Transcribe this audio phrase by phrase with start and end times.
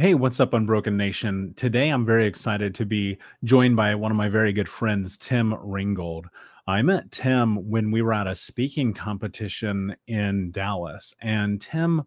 [0.00, 1.54] Hey, what's up, Unbroken Nation?
[1.56, 5.52] Today I'm very excited to be joined by one of my very good friends, Tim
[5.60, 6.28] Ringgold.
[6.68, 12.04] I met Tim when we were at a speaking competition in Dallas, and Tim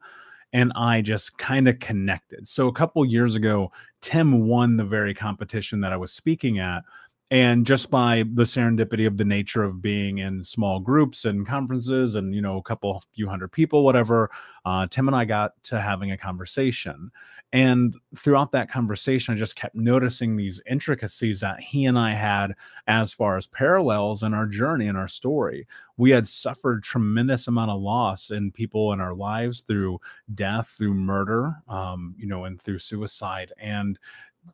[0.53, 2.47] and I just kind of connected.
[2.47, 6.83] So a couple years ago, Tim won the very competition that I was speaking at.
[7.29, 12.15] And just by the serendipity of the nature of being in small groups and conferences
[12.15, 14.29] and, you know, a couple few hundred people, whatever,
[14.65, 17.09] uh, Tim and I got to having a conversation.
[17.53, 22.53] And throughout that conversation, I just kept noticing these intricacies that he and I had
[22.87, 25.67] as far as parallels in our journey and our story.
[25.97, 29.99] We had suffered tremendous amount of loss in people in our lives through
[30.33, 33.51] death, through murder, um, you know, and through suicide.
[33.57, 33.99] And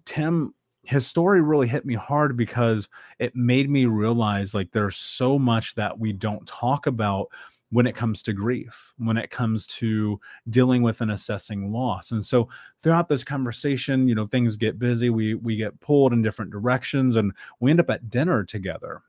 [0.05, 0.53] Tim
[0.87, 2.87] his story really hit me hard because
[3.19, 7.27] it made me realize like there's so much that we don't talk about
[7.71, 10.19] when it comes to grief, when it comes to
[10.49, 12.11] dealing with and assessing loss.
[12.11, 12.47] And so
[12.79, 17.15] throughout this conversation, you know, things get busy, we we get pulled in different directions
[17.15, 19.01] and we end up at dinner together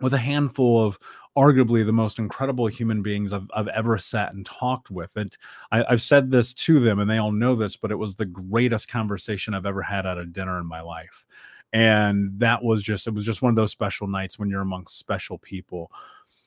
[0.00, 0.98] with a handful of
[1.36, 5.14] arguably the most incredible human beings I've, I've ever sat and talked with.
[5.16, 5.36] And
[5.70, 8.24] I, have said this to them, and they all know this, but it was the
[8.24, 11.24] greatest conversation I've ever had at a dinner in my life.
[11.72, 14.98] And that was just, it was just one of those special nights when you're amongst
[14.98, 15.90] special people.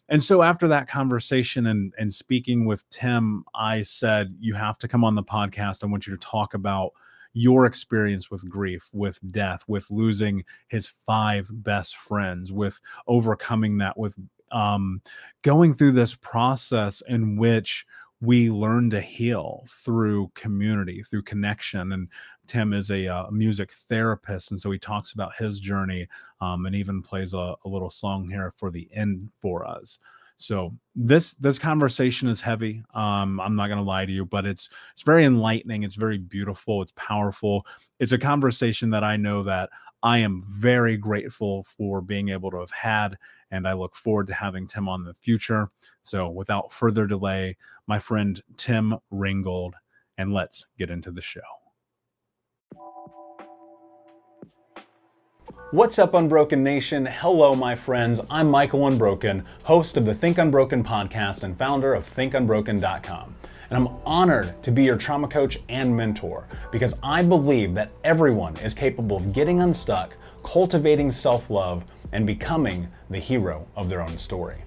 [0.09, 4.87] And so after that conversation and and speaking with Tim, I said, you have to
[4.87, 5.83] come on the podcast.
[5.83, 6.91] I want you to talk about
[7.33, 13.97] your experience with grief, with death, with losing his five best friends, with overcoming that,
[13.97, 14.15] with
[14.51, 15.01] um,
[15.43, 17.85] going through this process in which
[18.21, 21.91] we learn to heal through community, through connection.
[21.91, 22.07] And
[22.49, 26.07] Tim is a, uh, music therapist, and so he talks about his journey
[26.41, 29.99] um, and even plays a, a, little song here for the end for us.
[30.35, 32.83] So this this conversation is heavy.
[32.93, 35.83] Um, I'm not going to lie to you, but it's it's very enlightening.
[35.83, 36.81] It's very beautiful.
[36.81, 37.65] It's powerful.
[37.99, 39.69] It's a conversation that I know that
[40.01, 43.17] I am very grateful for being able to have had
[43.51, 45.69] and I look forward to having Tim on in the future.
[46.03, 47.57] So, without further delay,
[47.87, 49.75] my friend Tim Ringgold,
[50.17, 51.58] and let's get into the show.
[55.71, 57.05] What's up, Unbroken Nation?
[57.05, 58.19] Hello, my friends.
[58.27, 63.35] I'm Michael Unbroken, host of the Think Unbroken podcast and founder of ThinkUnbroken.com.
[63.69, 68.57] And I'm honored to be your trauma coach and mentor because I believe that everyone
[68.57, 74.17] is capable of getting unstuck, cultivating self love, and becoming the hero of their own
[74.17, 74.63] story.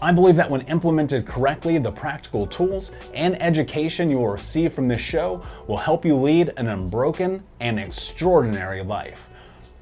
[0.00, 4.88] I believe that when implemented correctly, the practical tools and education you will receive from
[4.88, 9.27] this show will help you lead an unbroken and extraordinary life.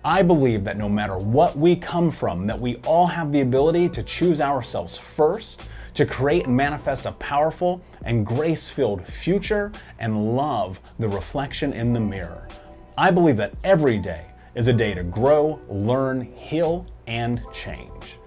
[0.06, 3.88] I believe that no matter what we come from, that we all have the ability
[3.88, 5.62] to choose ourselves first,
[5.94, 11.98] to create and manifest a powerful and grace-filled future and love the reflection in the
[11.98, 12.46] mirror.
[12.96, 18.20] I believe that every day is a day to grow, learn, heal, and change.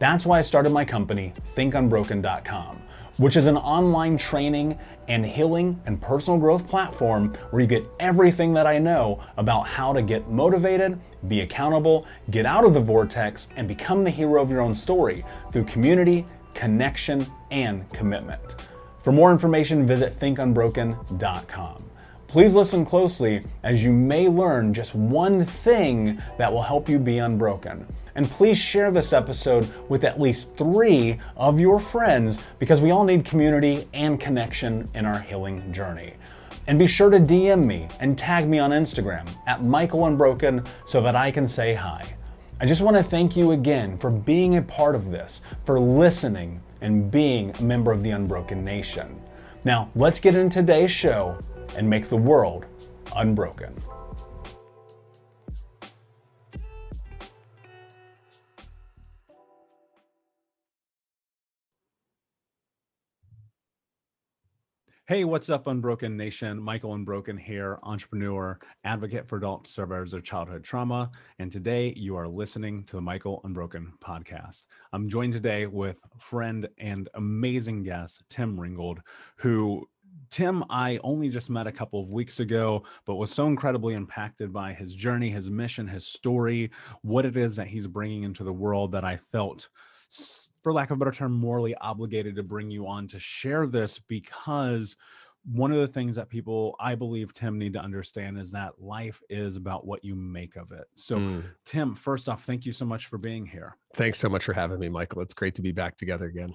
[0.00, 2.82] That's why I started my company, thinkunbroken.com
[3.18, 8.54] which is an online training and healing and personal growth platform where you get everything
[8.54, 13.48] that I know about how to get motivated, be accountable, get out of the vortex,
[13.56, 18.56] and become the hero of your own story through community, connection, and commitment.
[19.02, 21.91] For more information, visit thinkunbroken.com.
[22.32, 27.18] Please listen closely as you may learn just one thing that will help you be
[27.18, 27.86] unbroken.
[28.14, 33.04] And please share this episode with at least three of your friends because we all
[33.04, 36.14] need community and connection in our healing journey.
[36.66, 41.02] And be sure to DM me and tag me on Instagram at Michael Unbroken so
[41.02, 42.14] that I can say hi.
[42.58, 46.62] I just want to thank you again for being a part of this, for listening,
[46.80, 49.20] and being a member of the Unbroken Nation.
[49.64, 51.38] Now, let's get into today's show
[51.76, 52.66] and make the world
[53.16, 53.74] unbroken.
[65.08, 66.62] Hey, what's up, Unbroken Nation?
[66.62, 71.10] Michael Unbroken here, entrepreneur, advocate for adult survivors of childhood trauma.
[71.38, 74.62] And today you are listening to the Michael Unbroken podcast.
[74.92, 79.00] I'm joined today with friend and amazing guest, Tim Ringgold,
[79.36, 79.86] who
[80.32, 84.50] Tim, I only just met a couple of weeks ago, but was so incredibly impacted
[84.50, 86.70] by his journey, his mission, his story,
[87.02, 89.68] what it is that he's bringing into the world that I felt,
[90.62, 93.98] for lack of a better term, morally obligated to bring you on to share this
[93.98, 94.96] because
[95.44, 99.20] one of the things that people i believe tim need to understand is that life
[99.28, 100.84] is about what you make of it.
[100.94, 101.44] So mm.
[101.64, 103.76] tim first off thank you so much for being here.
[103.94, 105.20] Thanks so much for having me michael.
[105.20, 106.54] It's great to be back together again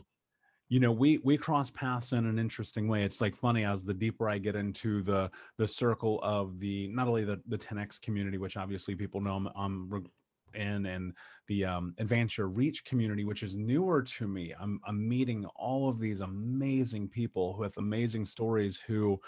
[0.70, 3.04] you know we we cross paths in an interesting way.
[3.04, 7.08] It's like funny as the deeper i get into the the circle of the not
[7.08, 10.08] only the the 10x community which obviously people know i'm, I'm
[10.54, 11.14] in and
[11.48, 14.54] the um, Advance Your Reach community, which is newer to me.
[14.60, 19.20] I'm, I'm meeting all of these amazing people with amazing stories who,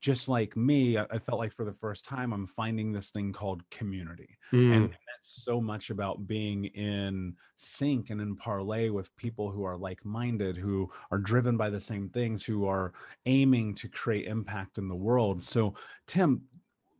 [0.00, 3.32] just like me, I, I felt like for the first time, I'm finding this thing
[3.32, 4.36] called community.
[4.52, 4.76] Mm.
[4.76, 9.76] And that's so much about being in sync and in parlay with people who are
[9.76, 12.92] like minded, who are driven by the same things, who are
[13.26, 15.44] aiming to create impact in the world.
[15.44, 15.74] So,
[16.08, 16.42] Tim,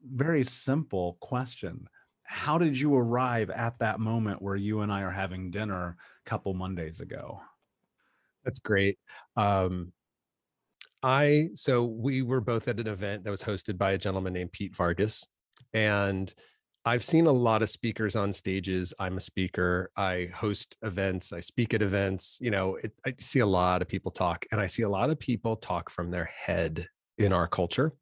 [0.05, 1.89] very simple question
[2.29, 5.97] how did you arrive at that moment where you and I are having dinner
[6.27, 7.41] a couple Mondays ago?
[8.45, 8.99] That's great.
[9.35, 9.93] Um,
[11.03, 14.53] I so we were both at an event that was hosted by a gentleman named
[14.53, 15.27] Pete Vargas,
[15.73, 16.33] and
[16.85, 18.93] I've seen a lot of speakers on stages.
[18.99, 19.91] I'm a speaker.
[19.97, 21.33] I host events.
[21.33, 22.37] I speak at events.
[22.43, 25.09] You know, it, I see a lot of people talk, and I see a lot
[25.09, 27.95] of people talk from their head in our culture.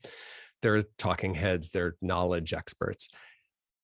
[0.62, 1.70] They're talking heads.
[1.70, 3.08] They're knowledge experts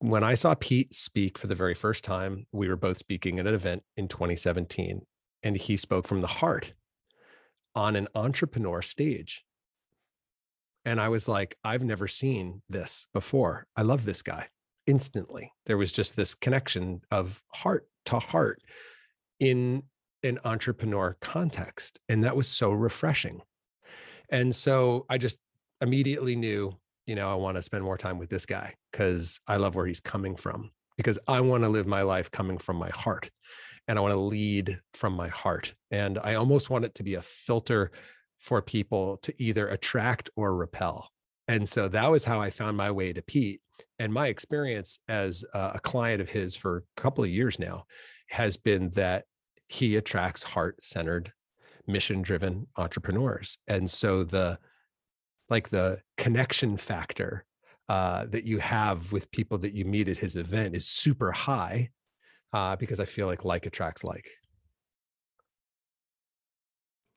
[0.03, 3.47] when I saw Pete speak for the very first time, we were both speaking at
[3.47, 5.05] an event in 2017,
[5.43, 6.73] and he spoke from the heart
[7.73, 9.45] on an entrepreneur stage.
[10.83, 13.65] And I was like, I've never seen this before.
[13.77, 14.49] I love this guy
[14.87, 15.53] instantly.
[15.67, 18.61] There was just this connection of heart to heart
[19.39, 19.83] in
[20.21, 22.01] an entrepreneur context.
[22.09, 23.39] And that was so refreshing.
[24.27, 25.37] And so I just
[25.79, 29.57] immediately knew you know, I want to spend more time with this guy because I
[29.57, 32.89] love where he's coming from, because I want to live my life coming from my
[32.89, 33.29] heart
[33.87, 35.75] and I want to lead from my heart.
[35.91, 37.91] And I almost want it to be a filter
[38.39, 41.09] for people to either attract or repel.
[41.47, 43.59] And so that was how I found my way to Pete.
[43.99, 47.85] And my experience as a client of his for a couple of years now
[48.29, 49.25] has been that
[49.67, 51.33] he attracts heart centered,
[51.85, 53.57] mission driven entrepreneurs.
[53.67, 54.57] And so the
[55.49, 57.43] like the connection factor
[57.89, 61.89] uh, that you have with people that you meet at his event is super high
[62.53, 64.29] uh, because I feel like like attracts like.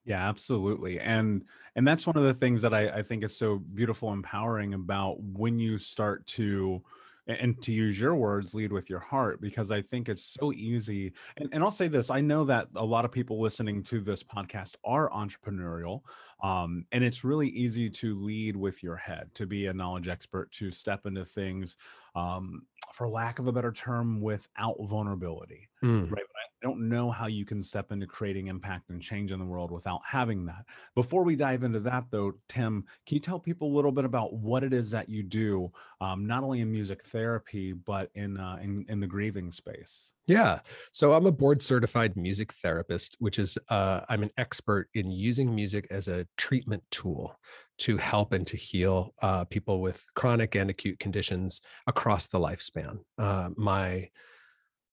[0.04, 0.98] Yeah, absolutely.
[0.98, 1.44] And
[1.76, 5.22] and that's one of the things that I, I think is so beautiful, empowering about
[5.22, 6.82] when you start to
[7.26, 11.12] and to use your words, lead with your heart, because I think it's so easy.
[11.36, 14.22] And, and I'll say this I know that a lot of people listening to this
[14.22, 16.02] podcast are entrepreneurial.
[16.42, 20.52] Um, and it's really easy to lead with your head, to be a knowledge expert,
[20.52, 21.76] to step into things,
[22.14, 22.62] um,
[22.94, 25.68] for lack of a better term, without vulnerability.
[25.84, 26.10] Mm.
[26.10, 26.10] Right.
[26.10, 29.44] But I don't know how you can step into creating impact and change in the
[29.44, 30.64] world without having that.
[30.94, 34.32] Before we dive into that, though, Tim, can you tell people a little bit about
[34.32, 38.56] what it is that you do, um, not only in music therapy, but in, uh,
[38.62, 40.12] in, in the grieving space?
[40.26, 40.60] Yeah.
[40.90, 45.54] So I'm a board certified music therapist, which is, uh, I'm an expert in using
[45.54, 47.38] music as a treatment tool
[47.78, 52.40] to help and to heal uh, people with chronic and acute conditions across the
[52.70, 52.98] lifespan.
[53.18, 54.08] Uh, my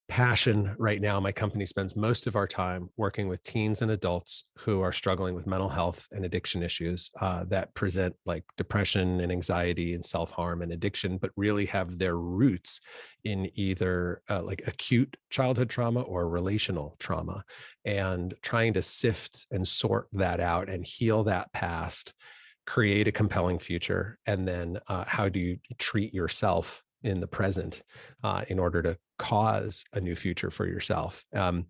[0.08, 4.44] passion right now my company spends most of our time working with teens and adults
[4.58, 9.32] who are struggling with mental health and addiction issues uh, that present like depression and
[9.32, 12.80] anxiety and self-harm and addiction but really have their roots
[13.24, 17.42] in either uh, like acute childhood trauma or relational trauma
[17.86, 22.12] and trying to sift and sort that out and heal that past
[22.66, 27.82] create a compelling future and then uh, how do you treat yourself in the present
[28.22, 31.24] uh, in order to cause a new future for yourself.
[31.34, 31.66] Um,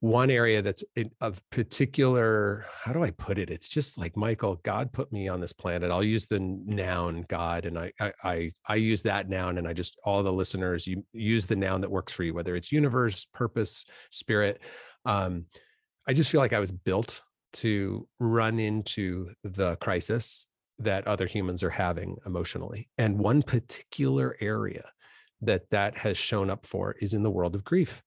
[0.00, 0.84] one area that's
[1.22, 3.48] of particular, how do I put it?
[3.48, 5.90] It's just like Michael, God put me on this planet.
[5.90, 9.98] I'll use the noun God, and I I I use that noun, and I just
[10.04, 13.86] all the listeners, you use the noun that works for you, whether it's universe, purpose,
[14.10, 14.60] spirit.
[15.06, 15.46] Um,
[16.06, 17.22] I just feel like I was built
[17.54, 20.44] to run into the crisis
[20.78, 22.88] that other humans are having emotionally.
[22.98, 24.84] And one particular area
[25.40, 28.02] that that has shown up for is in the world of grief.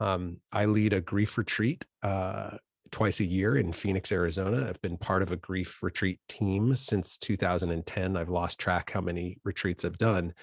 [0.00, 2.58] Um, I lead a grief retreat uh,
[2.90, 4.66] twice a year in Phoenix, Arizona.
[4.68, 8.16] I've been part of a grief retreat team since 2010.
[8.16, 10.34] I've lost track how many retreats I've done.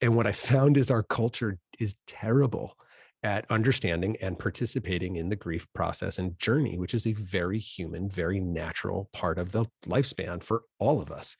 [0.00, 2.76] And what I found is our culture is terrible
[3.22, 8.08] at understanding and participating in the grief process and journey, which is a very human,
[8.08, 11.36] very natural part of the lifespan for all of us.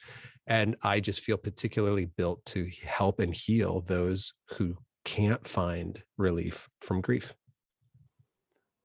[0.47, 6.69] And I just feel particularly built to help and heal those who can't find relief
[6.81, 7.35] from grief.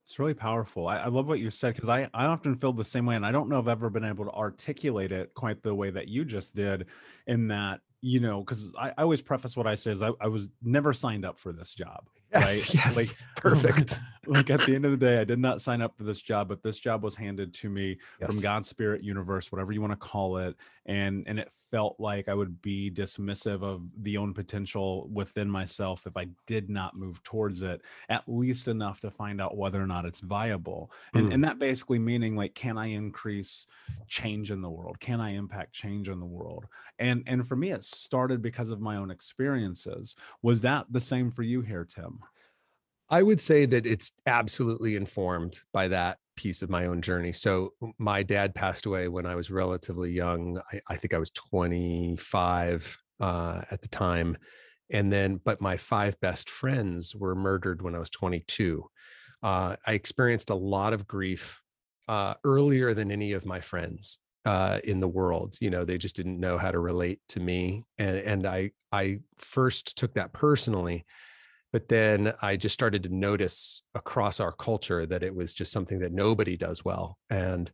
[0.06, 0.86] It's really powerful.
[0.86, 3.16] I, I love what you said because I, I often feel the same way.
[3.16, 5.90] And I don't know if I've ever been able to articulate it quite the way
[5.90, 6.86] that you just did,
[7.26, 10.28] in that you know, because I, I, always preface what I say is I, I,
[10.28, 12.06] was never signed up for this job.
[12.40, 12.74] Yes, right?
[12.74, 14.00] Yes, like perfect.
[14.26, 16.48] like at the end of the day, I did not sign up for this job,
[16.48, 18.30] but this job was handed to me yes.
[18.30, 20.56] from God, spirit universe, whatever you want to call it.
[20.86, 26.06] And and it felt like I would be dismissive of the own potential within myself
[26.06, 29.86] if I did not move towards it, at least enough to find out whether or
[29.86, 30.90] not it's viable.
[31.14, 31.34] And mm.
[31.34, 33.66] and that basically meaning like, can I increase
[34.06, 35.00] change in the world?
[35.00, 36.66] Can I impact change in the world?
[36.98, 40.14] And and for me, it started because of my own experiences.
[40.42, 42.20] Was that the same for you here, Tim?
[43.08, 47.32] I would say that it's absolutely informed by that piece of my own journey.
[47.32, 50.60] So my dad passed away when I was relatively young.
[50.72, 54.36] I, I think I was 25 uh, at the time.
[54.90, 58.84] And then, but my five best friends were murdered when I was 22.
[59.42, 61.60] Uh, I experienced a lot of grief
[62.08, 65.56] uh, earlier than any of my friends uh, in the world.
[65.60, 69.18] You know, they just didn't know how to relate to me, and and I I
[69.38, 71.04] first took that personally
[71.72, 75.98] but then I just started to notice across our culture that it was just something
[76.00, 77.18] that nobody does well.
[77.30, 77.70] And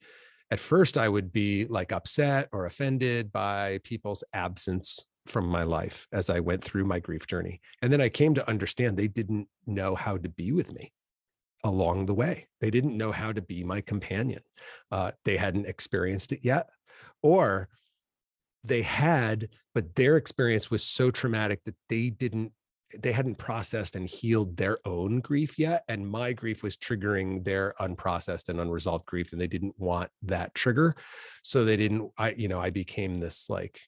[0.51, 6.09] at first, I would be like upset or offended by people's absence from my life
[6.13, 7.61] as I went through my grief journey.
[7.81, 10.93] And then I came to understand they didn't know how to be with me
[11.65, 12.49] along the way.
[12.61, 14.43] They didn't know how to be my companion.
[14.91, 16.69] Uh, they hadn't experienced it yet,
[17.23, 17.69] or
[18.65, 22.53] they had, but their experience was so traumatic that they didn't
[23.01, 27.75] they hadn't processed and healed their own grief yet and my grief was triggering their
[27.81, 30.95] unprocessed and unresolved grief and they didn't want that trigger.
[31.43, 33.81] So they didn't i you know i became this like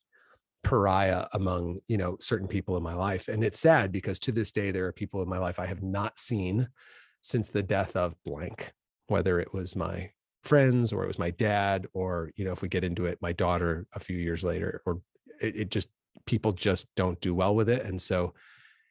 [0.62, 4.50] pariah among you know certain people in my life and it's sad because to this
[4.50, 6.66] day there are people in my life i have not seen
[7.20, 8.72] since the death of blank
[9.08, 10.10] whether it was my
[10.42, 13.32] friends or it was my dad or you know if we get into it my
[13.32, 15.00] daughter a few years later or
[15.40, 15.88] it, it just
[16.26, 18.32] people just don't do well with it and so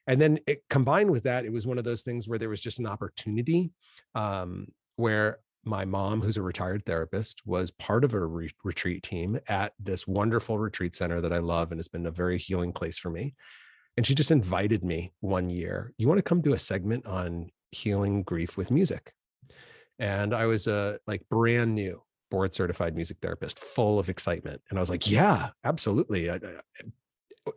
[0.07, 2.61] and then it combined with that it was one of those things where there was
[2.61, 3.71] just an opportunity
[4.15, 9.39] um, where my mom who's a retired therapist was part of a re- retreat team
[9.47, 12.97] at this wonderful retreat center that i love and has been a very healing place
[12.97, 13.33] for me
[13.95, 17.49] and she just invited me one year you want to come do a segment on
[17.71, 19.13] healing grief with music
[19.99, 24.61] and I was a like brand new board certified music therapist, full of excitement.
[24.69, 26.29] And I was like, yeah, absolutely.
[26.29, 26.39] I, I,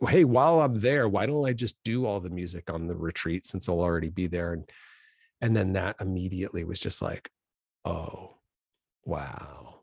[0.07, 3.45] hey, while I'm there, why don't I just do all the music on the retreat
[3.45, 4.53] since I'll already be there?
[4.53, 4.69] And
[5.41, 7.29] and then that immediately was just like,
[7.85, 8.37] oh,
[9.05, 9.81] wow,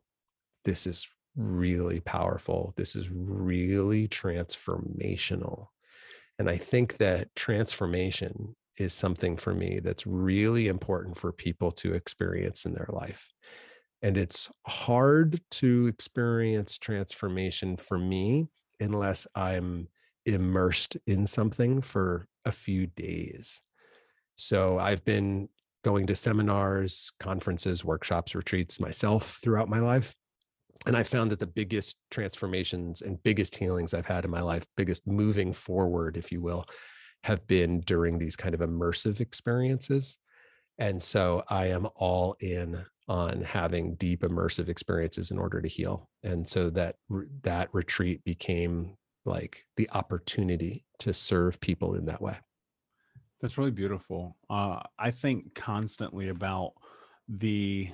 [0.65, 2.75] this is really powerful.
[2.77, 5.69] This is really transformational.
[6.39, 11.95] And I think that transformation is something for me that's really important for people to
[11.95, 13.29] experience in their life.
[14.03, 18.49] And it's hard to experience transformation for me
[18.81, 19.89] unless I'm
[20.27, 23.61] immersed in something for a few days.
[24.37, 25.49] So I've been
[25.85, 30.15] going to seminars, conferences, workshops, retreats myself throughout my life.
[30.87, 34.65] And I found that the biggest transformations and biggest healings I've had in my life,
[34.77, 36.67] biggest moving forward, if you will,
[37.25, 40.19] have been during these kind of immersive experiences.
[40.79, 46.09] And so I am all in on having deep immersive experiences in order to heal.
[46.23, 46.97] And so that
[47.43, 52.37] that retreat became like the opportunity to serve people in that way.
[53.41, 54.37] That's really beautiful.
[54.49, 56.73] Uh, I think constantly about
[57.29, 57.91] the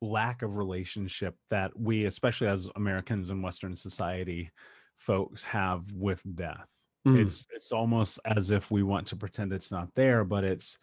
[0.00, 4.50] lack of relationship that we, especially as Americans in Western society,
[4.98, 6.68] folks have with death.
[7.06, 7.20] Mm.
[7.20, 10.78] It's it's almost as if we want to pretend it's not there, but it's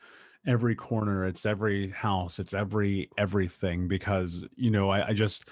[0.45, 3.87] every corner, it's every house, it's every everything.
[3.87, 5.47] Because you know, I, I just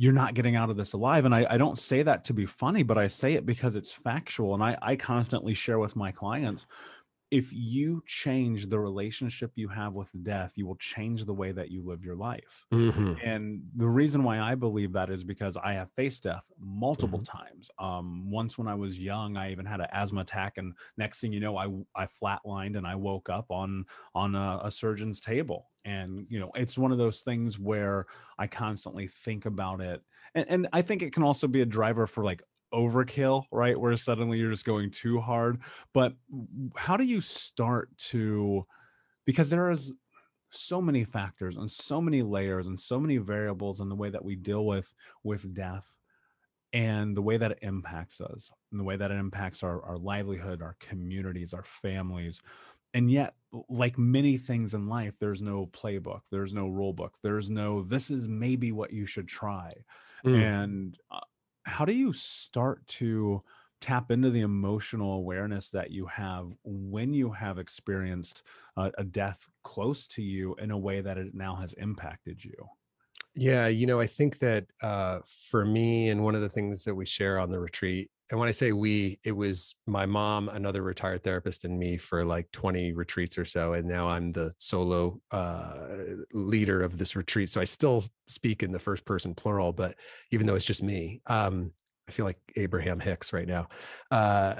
[0.00, 1.26] you're not getting out of this alive.
[1.26, 3.92] And I, I don't say that to be funny, but I say it because it's
[3.92, 4.54] factual.
[4.54, 6.66] And I, I constantly share with my clients
[7.30, 11.70] if you change the relationship you have with death, you will change the way that
[11.70, 12.66] you live your life.
[12.72, 13.14] Mm-hmm.
[13.24, 17.38] And the reason why I believe that is because I have faced death multiple mm-hmm.
[17.38, 17.70] times.
[17.78, 21.32] Um, once when I was young, I even had an asthma attack, and next thing
[21.32, 23.84] you know, I I flatlined and I woke up on
[24.14, 25.68] on a, a surgeon's table.
[25.84, 28.06] And you know, it's one of those things where
[28.38, 30.02] I constantly think about it
[30.34, 33.78] and, and I think it can also be a driver for like overkill, right?
[33.78, 35.60] Where suddenly you're just going too hard.
[35.92, 36.14] But
[36.76, 38.64] how do you start to,
[39.24, 39.92] because there is
[40.50, 44.24] so many factors and so many layers and so many variables in the way that
[44.24, 45.94] we deal with with death
[46.72, 49.96] and the way that it impacts us and the way that it impacts our, our
[49.96, 52.40] livelihood our communities our families
[52.94, 53.34] and yet
[53.68, 58.10] like many things in life there's no playbook there's no rule book there's no this
[58.10, 59.72] is maybe what you should try
[60.24, 60.42] mm.
[60.42, 61.20] and uh,
[61.64, 63.40] how do you start to
[63.80, 68.42] tap into the emotional awareness that you have when you have experienced
[68.76, 72.54] a, death close to you in a way that it now has impacted you?
[73.36, 76.94] Yeah you know i think that uh, for me and one of the things that
[76.94, 80.82] we share on the retreat and when I say we, it was my mom, another
[80.82, 83.72] retired therapist, and me for like 20 retreats or so.
[83.72, 85.86] And now I'm the solo uh,
[86.32, 87.50] leader of this retreat.
[87.50, 89.96] So I still speak in the first person plural, but
[90.30, 91.72] even though it's just me, um,
[92.08, 93.66] I feel like Abraham Hicks right now.
[94.12, 94.56] Uh,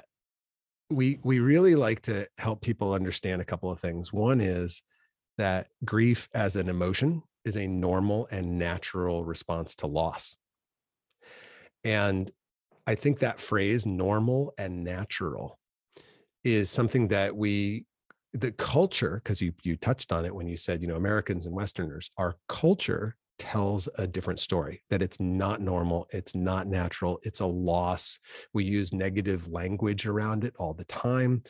[0.91, 4.13] we we really like to help people understand a couple of things.
[4.13, 4.83] One is
[5.39, 10.37] that grief as an emotion is a normal and natural response to loss.
[11.85, 12.31] And
[12.91, 15.61] I think that phrase normal and natural
[16.43, 17.85] is something that we
[18.33, 21.55] the culture because you you touched on it when you said you know Americans and
[21.55, 27.39] westerners our culture tells a different story that it's not normal it's not natural it's
[27.39, 28.19] a loss.
[28.53, 31.45] We use negative language around it all the time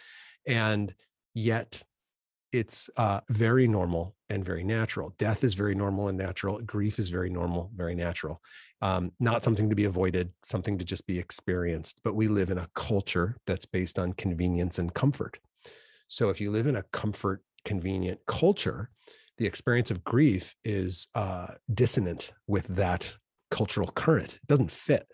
[0.46, 0.94] and
[1.32, 1.82] yet
[2.52, 5.14] it's uh, very normal and very natural.
[5.18, 6.60] Death is very normal and natural.
[6.60, 8.40] Grief is very normal, very natural.
[8.82, 12.00] Um, not something to be avoided, something to just be experienced.
[12.02, 15.38] But we live in a culture that's based on convenience and comfort.
[16.08, 18.90] So if you live in a comfort, convenient culture,
[19.38, 23.14] the experience of grief is uh, dissonant with that
[23.50, 24.34] cultural current.
[24.34, 25.06] It doesn't fit.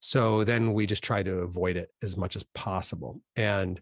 [0.00, 3.20] So then we just try to avoid it as much as possible.
[3.34, 3.80] And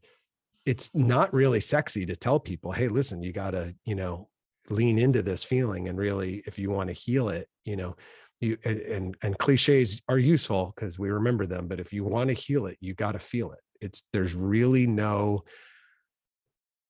[0.66, 4.28] it's not really sexy to tell people, hey, listen, you got to, you know,
[4.70, 7.96] lean into this feeling and really, if you want to heal it, you know,
[8.40, 12.34] you and and cliches are useful because we remember them, but if you want to
[12.34, 13.60] heal it, you got to feel it.
[13.80, 15.44] It's there's really no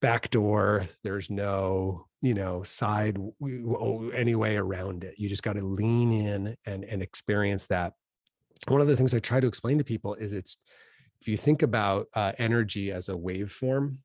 [0.01, 0.87] back door.
[1.03, 3.17] There's no, you know, side
[4.13, 5.15] any way around it.
[5.17, 7.93] You just got to lean in and and experience that.
[8.67, 10.57] One of the things I try to explain to people is it's
[11.21, 13.97] if you think about uh, energy as a waveform,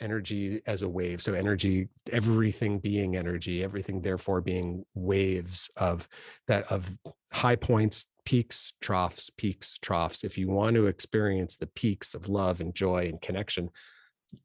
[0.00, 6.08] energy as a wave, so energy, everything being energy, everything therefore being waves of
[6.48, 6.98] that of
[7.32, 10.24] high points, peaks, troughs, peaks, troughs.
[10.24, 13.68] If you want to experience the peaks of love and joy and connection,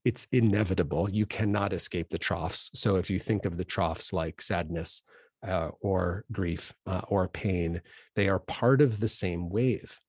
[0.04, 1.10] it's inevitable.
[1.10, 2.70] You cannot escape the troughs.
[2.74, 5.02] So if you think of the troughs like sadness,
[5.48, 7.80] uh, or grief uh, or pain
[8.16, 10.00] they are part of the same wave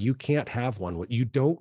[0.00, 1.60] you can't have one you don't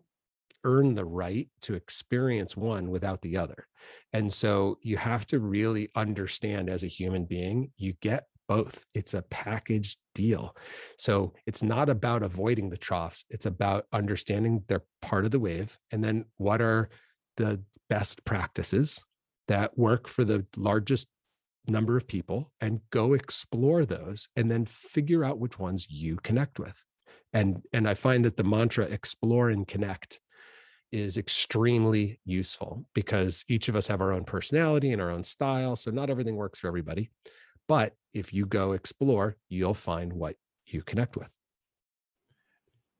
[0.65, 3.65] earn the right to experience one without the other.
[4.11, 8.85] And so you have to really understand as a human being you get both.
[8.93, 10.55] It's a package deal.
[10.97, 15.77] So it's not about avoiding the troughs it's about understanding they're part of the wave
[15.91, 16.89] and then what are
[17.37, 19.03] the best practices
[19.47, 21.07] that work for the largest
[21.67, 26.59] number of people and go explore those and then figure out which ones you connect
[26.59, 26.83] with
[27.33, 30.19] and and i find that the mantra explore and connect
[30.91, 35.75] is extremely useful because each of us have our own personality and our own style
[35.75, 37.11] so not everything works for everybody
[37.67, 40.35] but if you go explore you'll find what
[40.73, 41.29] you connect with.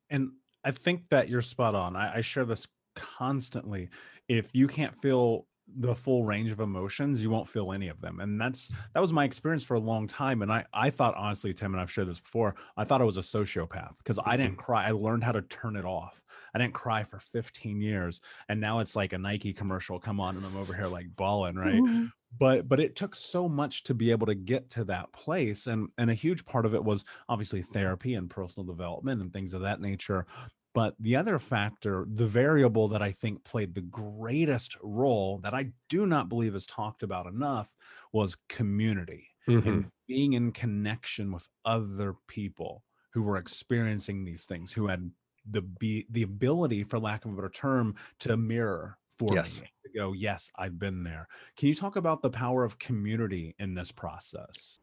[0.10, 0.32] And
[0.64, 1.96] i think that you're spot on.
[1.96, 3.90] I, I share this constantly.
[4.28, 5.46] If you can't feel
[5.78, 8.20] the full range of emotions you won't feel any of them.
[8.20, 10.42] And that's that was my experience for a long time.
[10.42, 13.18] And i i thought honestly tim and i've shared this before i thought i was
[13.18, 14.62] a sociopath because i didn't mm-hmm.
[14.62, 14.88] cry.
[14.88, 16.22] I learned how to turn it off.
[16.54, 20.36] I didn't cry for 15 years and now it's like a nike commercial come on
[20.36, 21.76] and i'm over here like bawling right?
[21.76, 22.06] Mm-hmm.
[22.40, 25.90] but but it took so much to be able to get to that place and
[25.98, 29.62] and a huge part of it was obviously therapy and personal development and things of
[29.62, 30.26] that nature
[30.80, 35.72] but the other factor, the variable that I think played the greatest role that I
[35.90, 37.68] do not believe is talked about enough
[38.14, 39.68] was community mm-hmm.
[39.68, 45.12] and being in connection with other people who were experiencing these things, who had
[45.52, 49.60] the be the ability, for lack of a better term, to mirror for yes.
[49.60, 51.28] me to go, yes, I've been there.
[51.58, 54.80] Can you talk about the power of community in this process?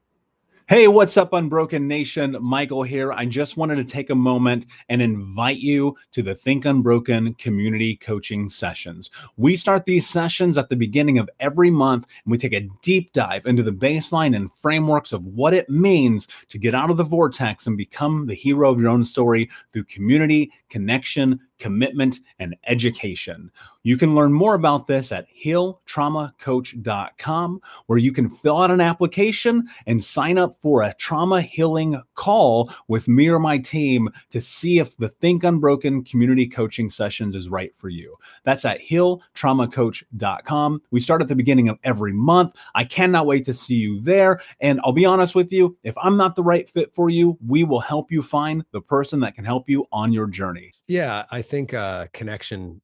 [0.69, 2.37] Hey, what's up, Unbroken Nation?
[2.41, 3.13] Michael here.
[3.13, 7.95] I just wanted to take a moment and invite you to the Think Unbroken community
[7.95, 9.13] coaching sessions.
[9.37, 13.13] We start these sessions at the beginning of every month, and we take a deep
[13.13, 17.05] dive into the baseline and frameworks of what it means to get out of the
[17.05, 23.51] vortex and become the hero of your own story through community, connection, commitment, and education.
[23.83, 29.69] You can learn more about this at healtraumacoach.com, where you can fill out an application
[29.87, 34.81] and sign up for a trauma healing call with me or my team to see
[34.81, 38.17] if the Think Unbroken community coaching sessions is right for you.
[38.43, 40.83] That's at healtraumacoach.com.
[40.91, 42.57] We start at the beginning of every month.
[42.75, 44.41] I cannot wait to see you there.
[44.61, 47.63] And I'll be honest with you, if I'm not the right fit for you, we
[47.63, 50.73] will help you find the person that can help you on your journey.
[50.89, 52.83] Yeah, I think uh, connection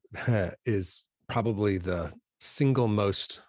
[0.64, 3.40] is probably the single most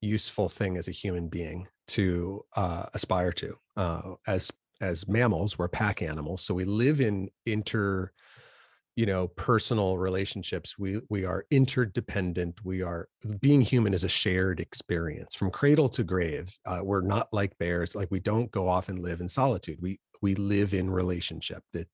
[0.00, 3.56] useful thing as a human being to uh, aspire to.
[3.76, 8.12] Uh, as as mammals, we're pack animals, so we live in inter,
[8.94, 10.78] you know, personal relationships.
[10.78, 12.64] We we are interdependent.
[12.64, 13.08] We are
[13.40, 16.56] being human is a shared experience from cradle to grave.
[16.64, 17.96] Uh, we're not like bears.
[17.96, 19.78] Like we don't go off and live in solitude.
[19.80, 21.88] We we live in relationship that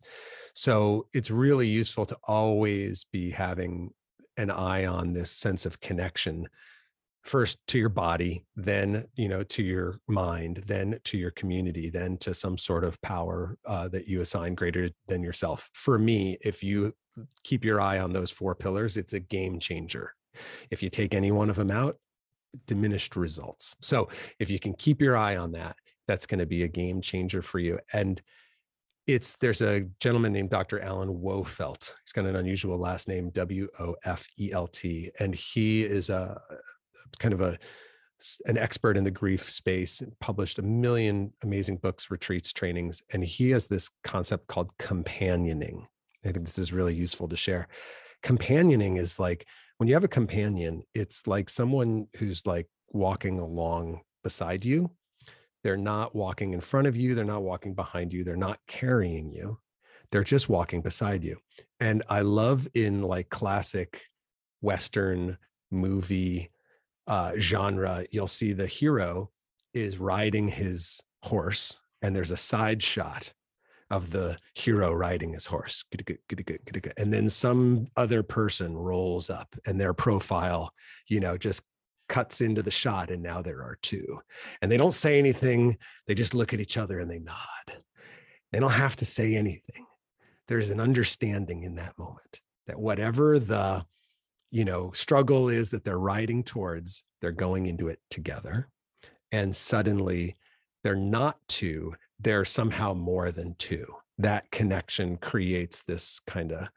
[0.54, 3.90] so it's really useful to always be having
[4.36, 6.48] an eye on this sense of connection
[7.24, 12.18] first to your body then you know to your mind then to your community then
[12.18, 15.70] to some sort of power uh, that you assign greater than yourself.
[15.72, 16.94] For me if you
[17.42, 20.12] keep your eye on those four pillars it's a game changer.
[20.70, 21.96] If you take any one of them out
[22.66, 23.74] diminished results.
[23.80, 24.08] So
[24.38, 27.42] if you can keep your eye on that that's going to be a game changer
[27.42, 27.78] for you.
[27.92, 28.20] And
[29.06, 30.80] it's there's a gentleman named Dr.
[30.80, 31.94] Alan Wolfelt.
[32.04, 36.10] He's got an unusual last name, W O F E L T, and he is
[36.10, 36.40] a
[37.18, 37.58] kind of a
[38.46, 40.02] an expert in the grief space.
[40.20, 45.86] Published a million amazing books, retreats, trainings, and he has this concept called companioning.
[46.24, 47.68] I think this is really useful to share.
[48.22, 54.00] Companioning is like when you have a companion, it's like someone who's like walking along
[54.22, 54.90] beside you
[55.64, 57.14] they're not walking in front of you.
[57.14, 58.22] They're not walking behind you.
[58.22, 59.58] They're not carrying you.
[60.12, 61.38] They're just walking beside you.
[61.80, 64.02] And I love in like classic
[64.60, 65.38] Western
[65.70, 66.50] movie
[67.06, 69.30] uh, genre, you'll see the hero
[69.72, 73.32] is riding his horse, and there's a side shot
[73.90, 75.84] of the hero riding his horse.
[76.96, 80.72] And then some other person rolls up and their profile,
[81.08, 81.62] you know, just
[82.08, 84.20] cuts into the shot and now there are two.
[84.60, 87.82] And they don't say anything they just look at each other and they nod.
[88.52, 89.86] They don't have to say anything.
[90.48, 93.84] There's an understanding in that moment that whatever the
[94.50, 98.68] you know struggle is that they're riding towards they're going into it together.
[99.32, 100.36] And suddenly
[100.82, 103.86] they're not two they're somehow more than two.
[104.18, 106.68] That connection creates this kind of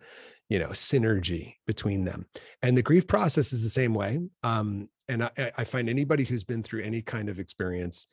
[0.49, 2.25] you know synergy between them.
[2.61, 4.19] And the grief process is the same way.
[4.43, 8.07] Um, and I, I find anybody who's been through any kind of experience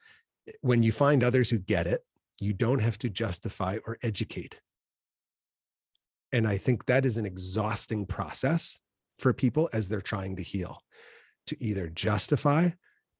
[0.48, 2.04] eh, when you find others who get it,
[2.40, 4.60] you don't have to justify or educate.
[6.32, 8.80] And I think that is an exhausting process
[9.18, 10.80] for people as they're trying to heal
[11.46, 12.70] to either justify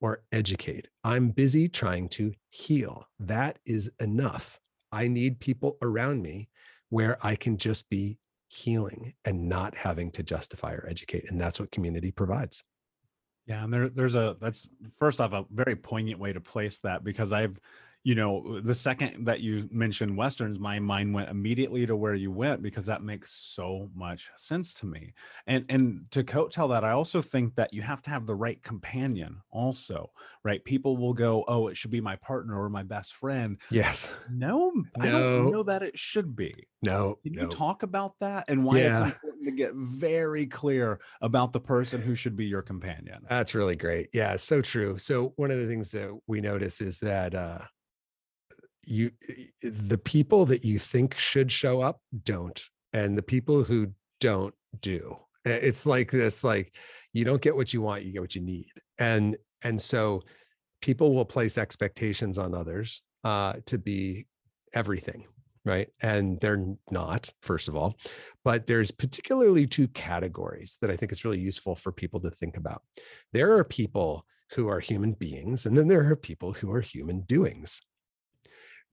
[0.00, 0.88] or educate.
[1.04, 3.06] I'm busy trying to heal.
[3.20, 4.58] That is enough.
[4.90, 6.48] I need people around me
[6.88, 11.30] where I can just be healing and not having to justify or educate.
[11.30, 12.62] And that's what community provides.
[13.46, 17.04] Yeah, and there, there's a that's first off a very poignant way to place that
[17.04, 17.58] because I've
[18.04, 22.30] you know, the second that you mentioned Westerns, my mind went immediately to where you
[22.30, 25.14] went because that makes so much sense to me.
[25.46, 28.62] And and to coattail that, I also think that you have to have the right
[28.62, 30.10] companion also,
[30.44, 30.62] right?
[30.62, 33.58] People will go, oh, it should be my partner or my best friend.
[33.70, 34.14] Yes.
[34.30, 34.84] No, no.
[35.00, 36.52] I don't know that it should be.
[36.82, 37.18] No.
[37.22, 37.42] Can no.
[37.42, 39.06] you talk about that and why Yeah.
[39.06, 43.24] it's important to get very clear about the person who should be your companion?
[43.30, 44.10] That's really great.
[44.12, 44.98] Yeah, so true.
[44.98, 47.60] So one of the things that we notice is that uh
[48.86, 49.10] you
[49.62, 53.88] the people that you think should show up don't and the people who
[54.20, 55.16] don't do.
[55.44, 56.74] It's like this like
[57.12, 58.72] you don't get what you want, you get what you need.
[58.98, 60.22] And and so
[60.80, 64.26] people will place expectations on others uh to be
[64.74, 65.24] everything,
[65.64, 65.88] right?
[66.02, 67.96] And they're not, first of all.
[68.44, 72.56] But there's particularly two categories that I think is really useful for people to think
[72.56, 72.82] about.
[73.32, 77.22] There are people who are human beings, and then there are people who are human
[77.22, 77.80] doings.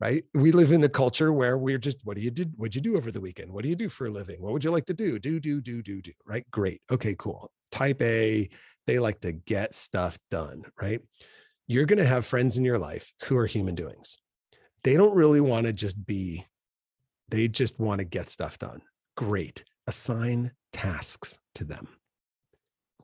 [0.01, 0.23] Right.
[0.33, 2.45] We live in a culture where we're just, what do you do?
[2.55, 3.53] What'd you do over the weekend?
[3.53, 4.41] What do you do for a living?
[4.41, 5.19] What would you like to do?
[5.19, 6.11] Do, do, do, do, do.
[6.25, 6.43] Right.
[6.49, 6.81] Great.
[6.91, 7.51] Okay, cool.
[7.71, 8.49] Type A,
[8.87, 10.63] they like to get stuff done.
[10.81, 11.01] Right.
[11.67, 14.17] You're going to have friends in your life who are human doings.
[14.83, 16.47] They don't really want to just be,
[17.29, 18.81] they just want to get stuff done.
[19.15, 19.63] Great.
[19.85, 21.87] Assign tasks to them.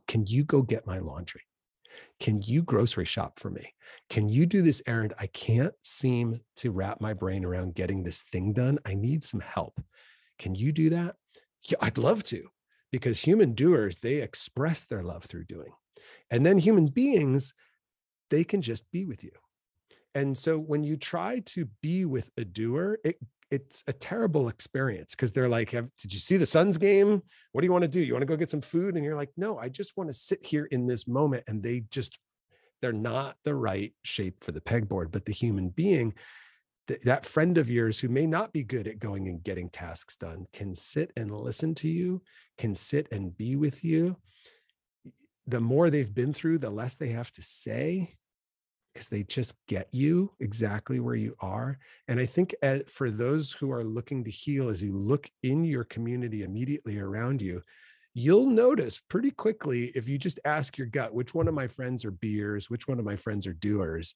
[0.08, 1.42] Can you go get my laundry?
[2.20, 3.74] Can you grocery shop for me?
[4.10, 5.14] Can you do this errand?
[5.20, 8.80] I can't seem to wrap my brain around getting this thing done.
[8.86, 9.80] I need some help.
[10.40, 11.16] Can you do that?
[11.64, 12.50] Yeah, I'd love to,
[12.92, 15.74] because human doers, they express their love through doing.
[16.32, 17.54] And then human beings,
[18.30, 19.32] they can just be with you.
[20.16, 23.18] And so when you try to be with a doer, it
[23.50, 27.22] it's a terrible experience because they're like, "Have- "Did you see the Suns game?
[27.52, 28.02] What do you want to do?
[28.02, 30.14] You want to go get some food?" And you're like, "No, I just want to
[30.14, 32.20] sit here in this moment." And they just
[32.82, 35.12] they're not the right shape for the pegboard.
[35.12, 36.14] But the human being,
[36.88, 40.18] th- that friend of yours who may not be good at going and getting tasks
[40.18, 42.22] done, can sit and listen to you,
[42.58, 44.18] can sit and be with you.
[45.48, 48.18] The more they've been through, the less they have to say
[48.98, 51.78] because they just get you exactly where you are.
[52.08, 55.64] And I think uh, for those who are looking to heal, as you look in
[55.64, 57.62] your community immediately around you,
[58.16, 62.04] you'll notice pretty quickly if you just ask your gut, which one of my friends
[62.06, 64.16] are beers, which one of my friends are doers,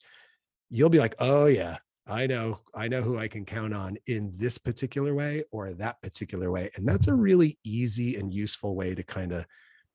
[0.71, 4.33] you'll be like, oh, yeah, I know, I know who I can count on in
[4.35, 6.71] this particular way or that particular way.
[6.75, 9.45] And that's a really easy and useful way to kind of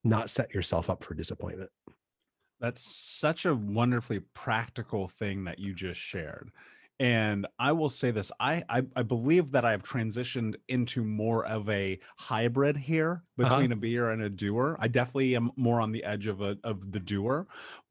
[0.05, 1.71] not set yourself up for disappointment.
[2.61, 6.51] That's such a wonderfully practical thing that you just shared.
[6.99, 11.69] And I will say this I, I, I believe that I've transitioned into more of
[11.69, 13.51] a hybrid here Uh-huh.
[13.51, 14.77] between a beer and a doer.
[14.81, 17.47] I definitely am more on the edge of a of the doer.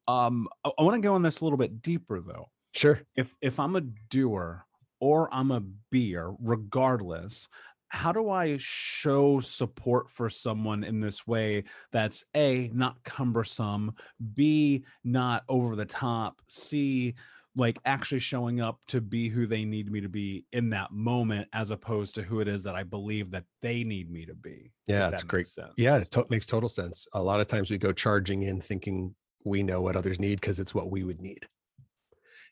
[0.08, 2.50] Um, I, I want to go on this a little bit deeper though.
[2.74, 3.02] Sure.
[3.16, 4.66] If if I'm a doer
[5.00, 7.48] or I'm a beer, regardless,
[7.90, 13.96] how do I show support for someone in this way that's A, not cumbersome,
[14.34, 17.16] B, not over the top, C,
[17.56, 21.48] like actually showing up to be who they need me to be in that moment,
[21.54, 24.72] as opposed to who it is that I believe that they need me to be.
[24.88, 25.48] Yeah, that that's great.
[25.48, 25.72] sense.
[25.78, 27.08] Yeah, it to- makes total sense.
[27.14, 30.60] A lot of times we go charging in thinking we know what others need because
[30.60, 31.48] it's what we would need.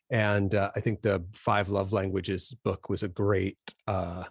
[0.10, 4.26] And uh, I think the Five Love Languages book was a great uh,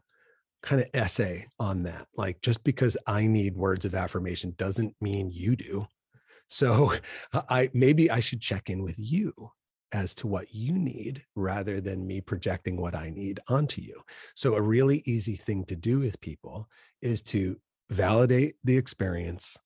[0.63, 2.07] kind of essay on that.
[2.17, 5.87] Like, just because I need words of affirmation doesn't mean you do.
[6.49, 6.93] So
[7.33, 9.33] I maybe I should check in with you
[9.93, 14.03] as to what you need rather than me projecting what I need onto you.
[14.35, 16.67] So a really easy thing to do with people
[17.03, 17.59] is to
[17.91, 19.59] validate the experience,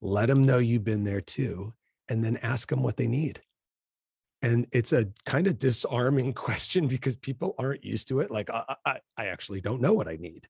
[0.00, 1.74] let them know you've been there too,
[2.08, 3.40] and then ask them what they need.
[4.44, 8.30] And it's a kind of disarming question because people aren't used to it.
[8.30, 10.46] Like, I, I, I actually don't know what I need.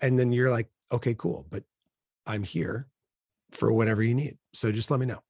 [0.00, 1.64] And then you're like, okay, cool, but
[2.26, 2.86] I'm here
[3.52, 4.38] for whatever you need.
[4.54, 5.22] So just let me know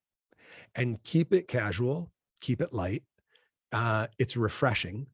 [0.75, 3.05] and keep it casual, keep it light.
[3.73, 5.07] Uh, it's refreshing.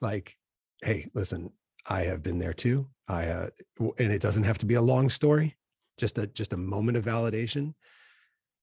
[0.00, 0.36] Like,
[0.82, 1.50] hey, listen,
[1.88, 2.88] I have been there too.
[3.08, 3.48] I uh,
[3.98, 5.56] and it doesn't have to be a long story,
[5.96, 7.74] just a just a moment of validation.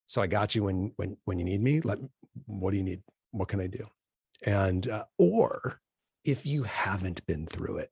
[0.06, 1.82] So I got you when when when you need me.
[1.82, 2.00] Let
[2.46, 3.02] what do you need?
[3.34, 3.88] What can I do?
[4.46, 5.82] And, uh, or
[6.24, 7.89] if you haven't been through it,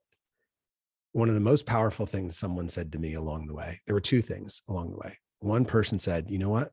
[1.12, 4.00] one of the most powerful things someone said to me along the way, there were
[4.00, 5.18] two things along the way.
[5.40, 6.72] One person said, You know what?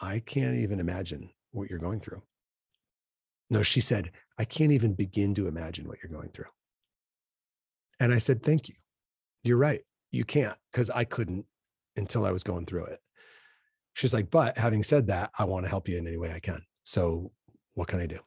[0.00, 2.22] I can't even imagine what you're going through.
[3.48, 6.50] No, she said, I can't even begin to imagine what you're going through.
[8.00, 8.74] And I said, Thank you.
[9.44, 9.82] You're right.
[10.10, 11.46] You can't because I couldn't
[11.96, 13.00] until I was going through it.
[13.94, 16.40] She's like, But having said that, I want to help you in any way I
[16.40, 16.62] can.
[16.82, 17.30] So
[17.78, 18.18] what can I do?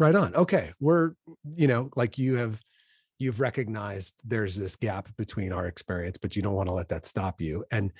[0.00, 0.34] Right on.
[0.34, 0.72] Okay.
[0.80, 1.12] We're,
[1.44, 2.60] you know, like you have
[3.20, 7.06] you've recognized there's this gap between our experience but you don't want to let that
[7.06, 7.92] stop you and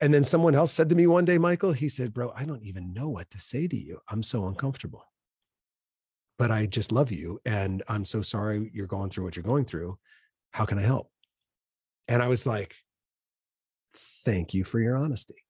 [0.00, 2.62] and then someone else said to me one day michael he said bro i don't
[2.62, 5.04] even know what to say to you i'm so uncomfortable
[6.38, 9.64] but i just love you and i'm so sorry you're going through what you're going
[9.64, 9.98] through
[10.52, 11.10] how can i help
[12.06, 12.76] and i was like
[14.24, 15.44] thank you for your honesty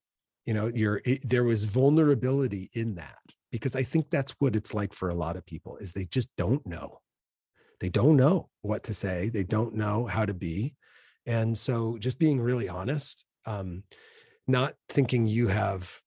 [0.47, 3.21] you know you're it, there was vulnerability in that
[3.53, 6.29] because i think that's what it's like for a lot of people is they just
[6.37, 6.99] don't know.
[7.81, 10.75] They don't know what to say they don't know how to be
[11.27, 13.83] and so just being really honest um,
[14.47, 16.01] not thinking you have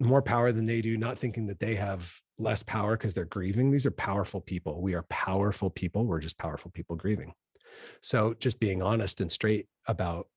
[0.00, 3.70] more power than they do not thinking that they have less power because they're grieving
[3.70, 4.80] these are powerful people.
[4.80, 7.32] We are powerful people we're just powerful people grieving.
[8.02, 10.28] So just being honest and straight about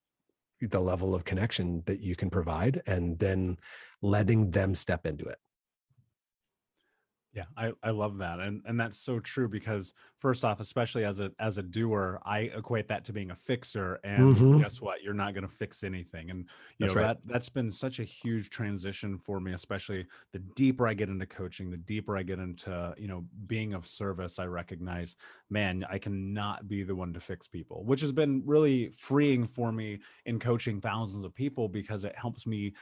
[0.62, 3.58] the level of connection that you can provide and then
[4.02, 5.38] letting them step into it
[7.34, 8.40] yeah, I, I love that.
[8.40, 12.40] And and that's so true because first off, especially as a as a doer, I
[12.40, 14.02] equate that to being a fixer.
[14.04, 14.60] And mm-hmm.
[14.60, 15.02] guess what?
[15.02, 16.30] You're not gonna fix anything.
[16.30, 17.08] And you that's know, right.
[17.22, 21.26] that that's been such a huge transition for me, especially the deeper I get into
[21.26, 25.16] coaching, the deeper I get into, you know, being of service, I recognize,
[25.50, 29.72] man, I cannot be the one to fix people, which has been really freeing for
[29.72, 32.74] me in coaching thousands of people because it helps me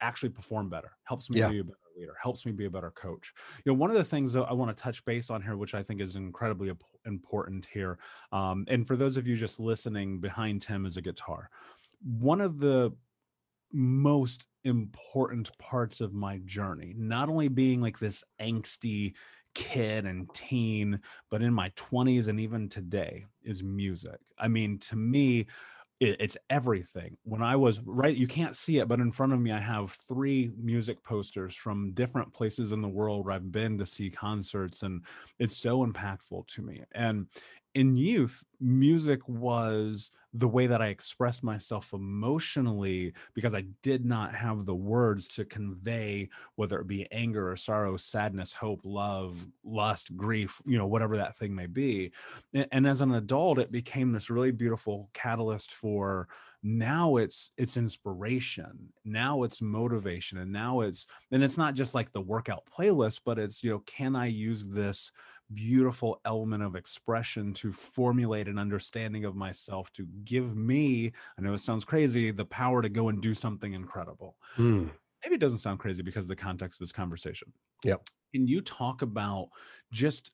[0.00, 1.48] actually perform better, helps me yeah.
[1.48, 3.32] be a better leader, helps me be a better coach.
[3.64, 5.74] You know, one of the things that I want to touch base on here, which
[5.74, 6.70] I think is incredibly
[7.06, 7.98] important here,
[8.32, 11.50] um, and for those of you just listening, behind Tim is a guitar.
[12.02, 12.92] One of the
[13.72, 19.14] most important parts of my journey, not only being like this angsty
[19.54, 21.00] kid and teen,
[21.30, 24.18] but in my 20s and even today, is music.
[24.38, 25.46] I mean, to me,
[26.02, 27.16] it, it's everything.
[27.22, 29.92] When I was right, you can't see it, but in front of me, I have
[30.08, 34.82] three music posters from different places in the world where I've been to see concerts,
[34.82, 35.02] and
[35.38, 36.82] it's so impactful to me.
[36.92, 37.28] And
[37.74, 44.34] in youth, music was the way that I expressed myself emotionally because I did not
[44.34, 50.16] have the words to convey whether it be anger or sorrow, sadness, hope, love, lust,
[50.16, 52.12] grief, you know, whatever that thing may be.
[52.54, 56.28] And, as an adult, it became this really beautiful catalyst for
[56.62, 62.12] now it's it's inspiration now it's motivation and now it's and it's not just like
[62.12, 65.10] the workout playlist but it's you know can i use this
[65.54, 71.54] beautiful element of expression to formulate an understanding of myself to give me i know
[71.54, 74.36] it sounds crazy the power to go and do something incredible.
[74.56, 74.90] Mm.
[75.24, 77.52] maybe it doesn't sound crazy because of the context of this conversation.
[77.84, 78.08] Yep.
[78.34, 79.48] Can you talk about
[79.92, 80.32] just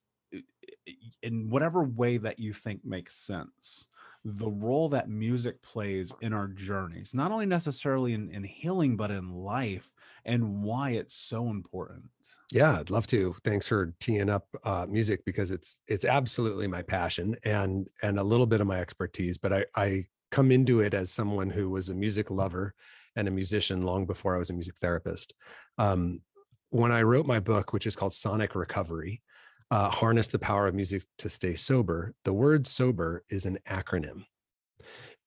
[1.22, 3.88] in whatever way that you think makes sense
[4.36, 9.10] the role that music plays in our journeys not only necessarily in, in healing but
[9.10, 9.90] in life
[10.24, 12.04] and why it's so important
[12.50, 13.34] yeah, I'd love to.
[13.44, 18.22] Thanks for teeing up uh, music because it's it's absolutely my passion and and a
[18.22, 19.36] little bit of my expertise.
[19.36, 22.74] But I I come into it as someone who was a music lover
[23.16, 25.34] and a musician long before I was a music therapist.
[25.76, 26.22] Um,
[26.70, 29.22] when I wrote my book, which is called Sonic Recovery,
[29.70, 32.14] uh, harness the power of music to stay sober.
[32.24, 34.24] The word sober is an acronym,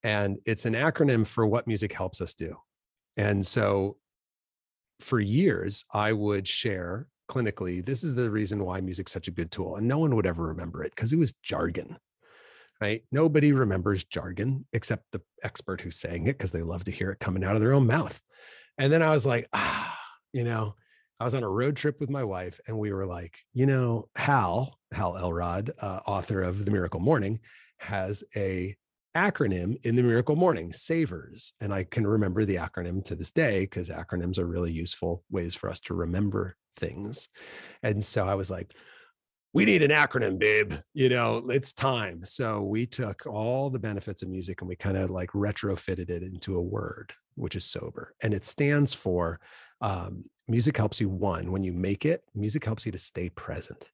[0.03, 2.55] and it's an acronym for what music helps us do.
[3.17, 3.97] And so
[4.99, 9.51] for years, I would share clinically, this is the reason why music's such a good
[9.51, 9.75] tool.
[9.75, 11.97] And no one would ever remember it because it was jargon,
[12.81, 13.03] right?
[13.11, 17.19] Nobody remembers jargon except the expert who's saying it because they love to hear it
[17.19, 18.21] coming out of their own mouth.
[18.77, 19.97] And then I was like, ah,
[20.33, 20.75] you know,
[21.21, 24.09] I was on a road trip with my wife and we were like, you know,
[24.15, 27.41] Hal, Hal Elrod, uh, author of The Miracle Morning,
[27.77, 28.75] has a
[29.15, 33.59] acronym in the miracle morning savers and i can remember the acronym to this day
[33.61, 37.27] because acronyms are really useful ways for us to remember things.
[37.83, 38.73] And so i was like
[39.53, 42.23] we need an acronym babe you know it's time.
[42.23, 46.23] So we took all the benefits of music and we kind of like retrofitted it
[46.23, 49.39] into a word which is sober and it stands for
[49.81, 53.89] um, music helps you one when you make it music helps you to stay present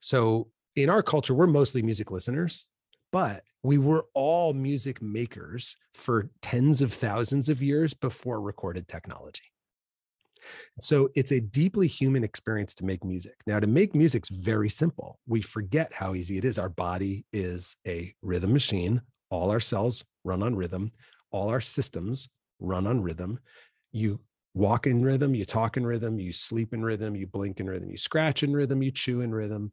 [0.00, 2.66] so in our culture we're mostly music listeners
[3.12, 9.52] but we were all music makers for tens of thousands of years before recorded technology.
[10.80, 13.34] So it's a deeply human experience to make music.
[13.46, 15.20] Now, to make music's very simple.
[15.28, 16.58] We forget how easy it is.
[16.58, 19.02] Our body is a rhythm machine.
[19.30, 20.90] All our cells run on rhythm.
[21.30, 22.28] All our systems
[22.58, 23.38] run on rhythm.
[23.92, 24.18] You
[24.54, 27.90] walk in rhythm, you talk in rhythm, you sleep in rhythm, you blink in rhythm,
[27.90, 29.72] you scratch in rhythm, you chew in rhythm.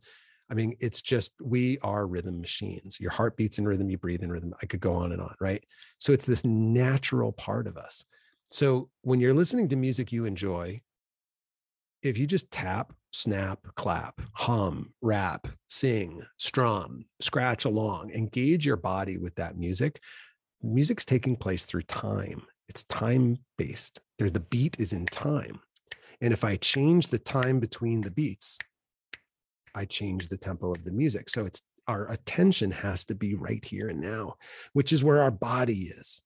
[0.49, 2.99] I mean, it's just we are rhythm machines.
[2.99, 4.53] Your heart beats in rhythm, you breathe in rhythm.
[4.61, 5.63] I could go on and on, right?
[5.99, 8.03] So it's this natural part of us.
[8.51, 10.81] So when you're listening to music you enjoy,
[12.01, 19.17] if you just tap, snap, clap, hum, rap, sing, strum, scratch along, engage your body
[19.17, 20.01] with that music,
[20.63, 22.43] music's taking place through time.
[22.69, 23.99] It's time based.
[24.17, 25.59] There's the beat is in time.
[26.21, 28.57] And if I change the time between the beats,
[29.75, 31.29] I change the tempo of the music.
[31.29, 34.35] So it's our attention has to be right here and now,
[34.73, 36.21] which is where our body is.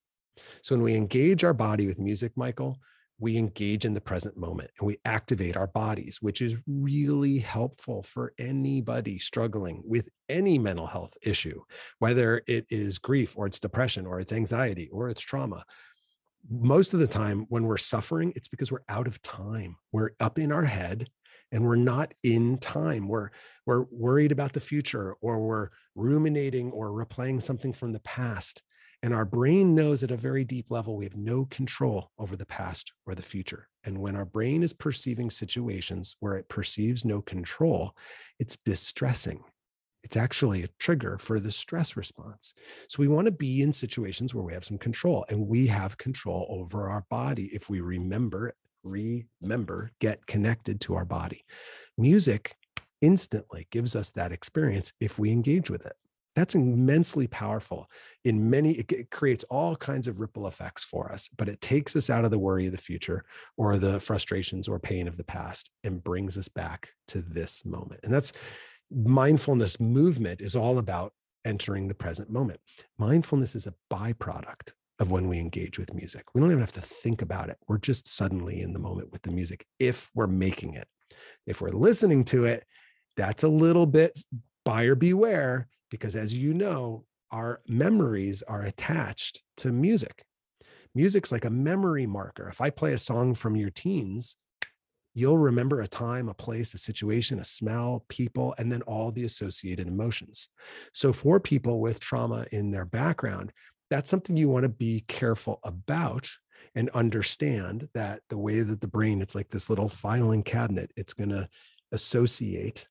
[0.62, 2.78] So when we engage our body with music, Michael,
[3.20, 8.04] we engage in the present moment and we activate our bodies, which is really helpful
[8.04, 11.62] for anybody struggling with any mental health issue,
[12.00, 15.64] whether it is grief or it's depression or it's anxiety or it's trauma.
[16.50, 19.78] Most of the time, when we're suffering, it's because we're out of time.
[19.92, 21.08] We're up in our head
[21.52, 23.08] and we're not in time.
[23.08, 23.30] We're,
[23.66, 28.62] we're worried about the future or we're ruminating or replaying something from the past.
[29.04, 32.46] And our brain knows at a very deep level we have no control over the
[32.46, 33.68] past or the future.
[33.84, 37.96] And when our brain is perceiving situations where it perceives no control,
[38.40, 39.44] it's distressing.
[40.04, 42.54] It's actually a trigger for the stress response.
[42.88, 45.98] So we want to be in situations where we have some control and we have
[45.98, 51.46] control over our body if we remember, remember, get connected to our body.
[51.98, 52.56] Music
[53.02, 55.96] instantly gives us that experience if we engage with it
[56.36, 57.90] that's immensely powerful
[58.24, 62.10] in many it, creates all kinds of ripple effects for us but it takes us
[62.10, 63.24] out of the worry of the future
[63.58, 68.00] or the frustrations or pain of the past and brings us back to this moment
[68.04, 68.34] and that's
[68.94, 71.14] mindfulness movement is all about
[71.46, 72.60] entering the present moment
[72.98, 76.82] mindfulness is a byproduct of when we engage with music we don't even have to
[76.82, 80.74] think about it we're just suddenly in the moment with the music if we're making
[80.74, 80.88] it
[81.46, 82.64] if we're listening to it
[83.18, 84.18] that's a little bit
[84.66, 90.24] buyer beware because as you know, our memories are attached to music.
[90.96, 92.50] Music's like a memory marker.
[92.50, 94.36] If I play a song from your teens,
[95.14, 99.26] you'll remember a time, a place, a situation, a smell, people, and then all the
[99.26, 100.50] associated emotions.
[100.94, 103.52] So, for people with trauma in their background,
[103.90, 106.30] that's something you want to be careful about
[106.76, 111.14] and understand that the way that the brain, it's like this little filing cabinet, it's
[111.14, 111.48] going to
[111.92, 112.88] associate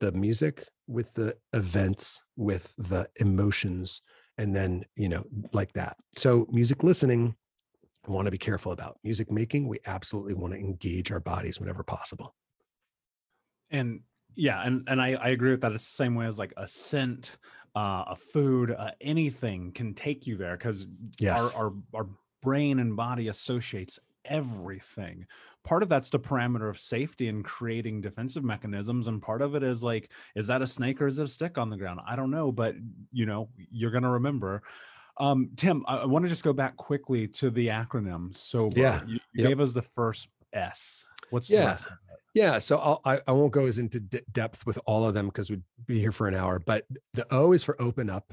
[0.00, 4.00] the music with the events with the emotions
[4.38, 7.34] and then you know like that so music listening
[8.08, 8.98] want to be careful about.
[9.04, 12.34] Music making we absolutely want to engage our bodies whenever possible.
[13.70, 14.00] And
[14.34, 15.72] yeah and and i, I agree with that.
[15.72, 17.36] It's the same way as like a scent
[17.76, 20.86] uh, a food uh, anything can take you there because
[21.18, 21.54] yes.
[21.54, 22.08] our, our our
[22.40, 25.26] brain and body associates everything.
[25.64, 29.62] Part of that's the parameter of safety and creating defensive mechanisms and part of it
[29.62, 32.00] is like is that a snake or is it a stick on the ground?
[32.06, 32.74] I don't know but
[33.12, 34.62] you know you're going to remember
[35.18, 39.02] um, tim i, I want to just go back quickly to the acronym so yeah
[39.06, 39.48] you, you yep.
[39.48, 41.04] gave us the first s.
[41.30, 41.78] What's yeah
[42.34, 45.26] yeah so I'll, I, I won't go as into d- depth with all of them
[45.26, 48.32] because we'd be here for an hour but the o is for open up.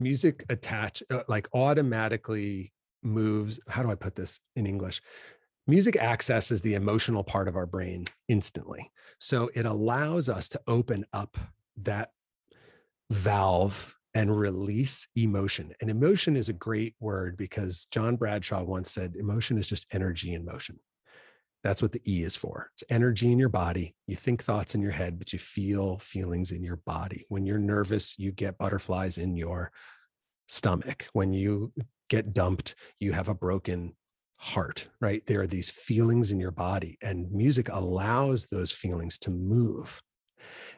[0.00, 5.02] Music attach uh, like automatically moves how do i put this in english?
[5.66, 8.90] Music accesses the emotional part of our brain instantly.
[9.18, 11.38] So it allows us to open up
[11.76, 12.10] that
[13.10, 15.72] valve and release emotion.
[15.80, 20.34] And emotion is a great word because John Bradshaw once said emotion is just energy
[20.34, 20.78] in motion.
[21.62, 22.70] That's what the E is for.
[22.74, 23.94] It's energy in your body.
[24.06, 27.24] You think thoughts in your head, but you feel feelings in your body.
[27.28, 29.70] When you're nervous, you get butterflies in your
[30.48, 31.06] stomach.
[31.12, 31.72] When you
[32.10, 33.94] get dumped, you have a broken
[34.36, 35.24] heart, right?
[35.24, 40.02] There are these feelings in your body, and music allows those feelings to move.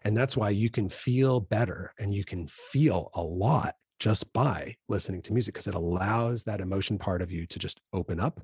[0.03, 4.75] And that's why you can feel better and you can feel a lot just by
[4.89, 8.41] listening to music because it allows that emotion part of you to just open up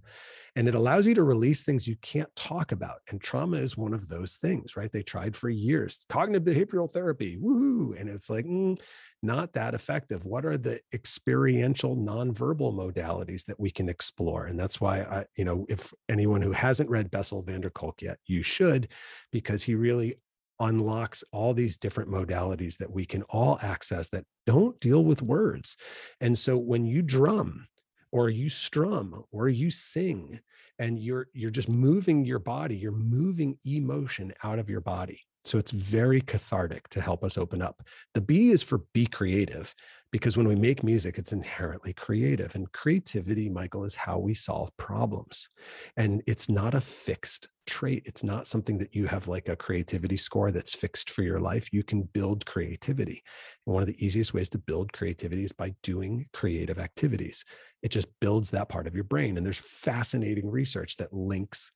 [0.57, 3.01] and it allows you to release things you can't talk about.
[3.09, 4.91] And trauma is one of those things, right?
[4.91, 7.99] They tried for years cognitive behavioral therapy, woohoo.
[7.99, 8.81] And it's like, mm,
[9.23, 10.25] not that effective.
[10.25, 14.47] What are the experiential nonverbal modalities that we can explore?
[14.47, 18.03] And that's why I, you know, if anyone who hasn't read Bessel van der Kolk
[18.03, 18.89] yet, you should,
[19.31, 20.16] because he really
[20.61, 25.77] unlocks all these different modalities that we can all access that don't deal with words.
[26.21, 27.67] And so when you drum,
[28.13, 30.41] or you strum or you sing
[30.79, 35.21] and you're you're just moving your body you're moving emotion out of your body.
[35.45, 37.83] So it's very cathartic to help us open up.
[38.15, 39.75] The b is for be creative
[40.13, 44.75] because when we make music it's inherently creative and creativity michael is how we solve
[44.77, 45.49] problems
[45.97, 50.17] and it's not a fixed trait it's not something that you have like a creativity
[50.17, 53.23] score that's fixed for your life you can build creativity
[53.67, 57.45] and one of the easiest ways to build creativity is by doing creative activities
[57.83, 61.71] it just builds that part of your brain and there's fascinating research that links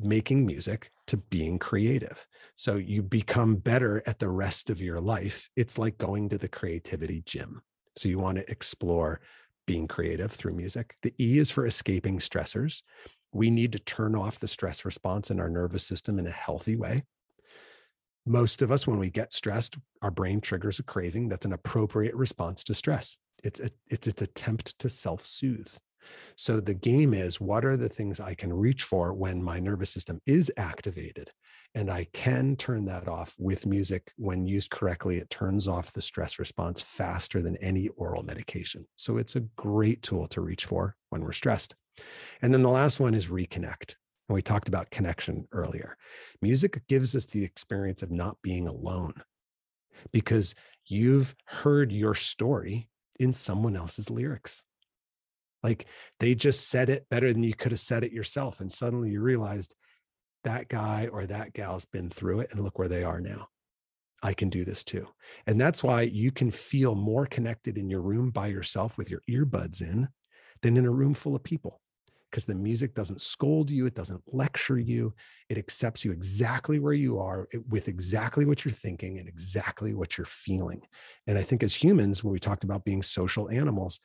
[0.00, 2.24] making music to being creative.
[2.54, 5.48] So you become better at the rest of your life.
[5.56, 7.62] It's like going to the creativity gym.
[7.98, 9.20] So you want to explore
[9.66, 10.96] being creative through music.
[11.02, 12.82] The E is for escaping stressors.
[13.32, 16.76] We need to turn off the stress response in our nervous system in a healthy
[16.76, 17.04] way.
[18.24, 22.14] Most of us, when we get stressed, our brain triggers a craving that's an appropriate
[22.14, 23.16] response to stress.
[23.42, 25.72] It's a, it's its attempt to self-soothe.
[26.36, 29.90] So the game is what are the things I can reach for when my nervous
[29.90, 31.30] system is activated?
[31.74, 34.12] And I can turn that off with music.
[34.16, 38.86] When used correctly, it turns off the stress response faster than any oral medication.
[38.96, 41.74] So it's a great tool to reach for when we're stressed.
[42.42, 43.94] And then the last one is reconnect.
[44.28, 45.96] And we talked about connection earlier.
[46.40, 49.14] Music gives us the experience of not being alone
[50.12, 50.54] because
[50.86, 52.88] you've heard your story
[53.18, 54.62] in someone else's lyrics.
[55.62, 55.86] Like
[56.20, 58.60] they just said it better than you could have said it yourself.
[58.60, 59.74] And suddenly you realized
[60.44, 63.48] that guy or that gal's been through it and look where they are now.
[64.22, 65.06] I can do this too.
[65.46, 69.22] And that's why you can feel more connected in your room by yourself with your
[69.30, 70.08] earbuds in
[70.62, 71.80] than in a room full of people
[72.30, 75.14] because the music doesn't scold you, it doesn't lecture you,
[75.48, 80.18] it accepts you exactly where you are with exactly what you're thinking and exactly what
[80.18, 80.82] you're feeling.
[81.26, 84.00] And I think as humans, when we talked about being social animals,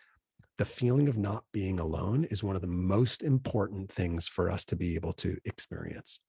[0.58, 4.64] the feeling of not being alone is one of the most important things for us
[4.66, 6.20] to be able to experience.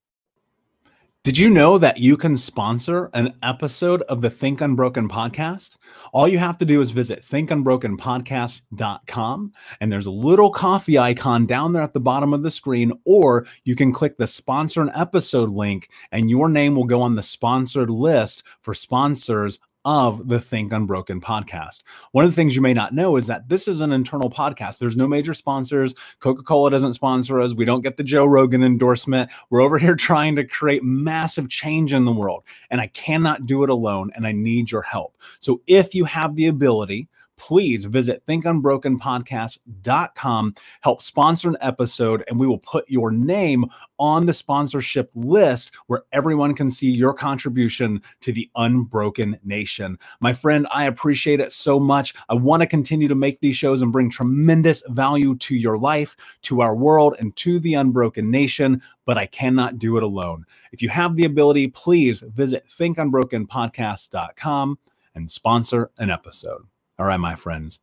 [1.25, 5.79] Did you know that you can sponsor an episode of the Think Unbroken podcast?
[6.13, 11.73] All you have to do is visit thinkunbrokenpodcast.com and there's a little coffee icon down
[11.73, 15.49] there at the bottom of the screen, or you can click the sponsor an episode
[15.49, 20.73] link and your name will go on the sponsored list for sponsors of the Think
[20.73, 21.83] Unbroken podcast.
[22.13, 24.79] One of the things you may not know is that this is an internal podcast.
[24.79, 25.95] There's no major sponsors.
[26.21, 27.55] Coca Cola doesn't sponsor us.
[27.55, 29.31] We don't get the Joe Rogan endorsement.
[29.51, 32.45] We're over here trying to create massive change in the world.
[32.71, 34.11] And I cannot do it alone.
[34.15, 35.17] And I need your help.
[35.41, 37.09] So if you have the ability,
[37.45, 43.67] please visit thinkunbrokenpodcast.com, help sponsor an episode, and we will put your name
[43.99, 49.99] on the sponsorship list where everyone can see your contribution to the unbroken nation.
[50.21, 52.15] My friend, I appreciate it so much.
[52.31, 56.17] I want to continue to make these shows and bring tremendous value to your life,
[56.43, 60.47] to our world, and to the unbroken nation, but I cannot do it alone.
[60.73, 64.79] If you have the ability, please visit thinkunbrokenpodcast.com
[65.15, 66.67] and sponsor an episode.
[66.99, 67.81] All right, my friends.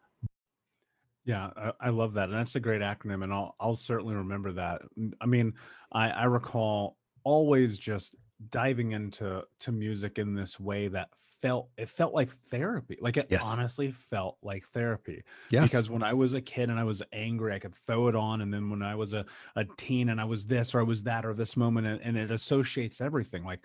[1.26, 4.54] Yeah, I, I, love that, and that's a great acronym, and I'll I'll certainly remember
[4.54, 4.82] that.
[5.20, 5.54] I mean,
[5.92, 8.16] I I recall always just
[8.50, 11.10] diving into to music in this way that
[11.42, 13.44] felt it felt like therapy like it yes.
[13.46, 15.70] honestly felt like therapy yes.
[15.70, 18.42] because when i was a kid and i was angry i could throw it on
[18.42, 19.26] and then when i was a,
[19.56, 22.18] a teen and i was this or i was that or this moment and, and
[22.18, 23.60] it associates everything like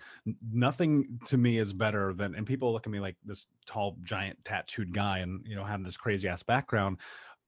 [0.51, 4.37] nothing to me is better than and people look at me like this tall giant
[4.43, 6.97] tattooed guy and you know having this crazy ass background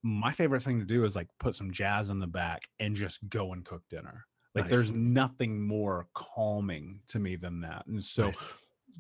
[0.04, 3.20] my favorite thing to do is like put some jazz in the back and just
[3.30, 4.26] go and cook dinner
[4.56, 4.74] like nice.
[4.74, 8.54] there's nothing more calming to me than that and so nice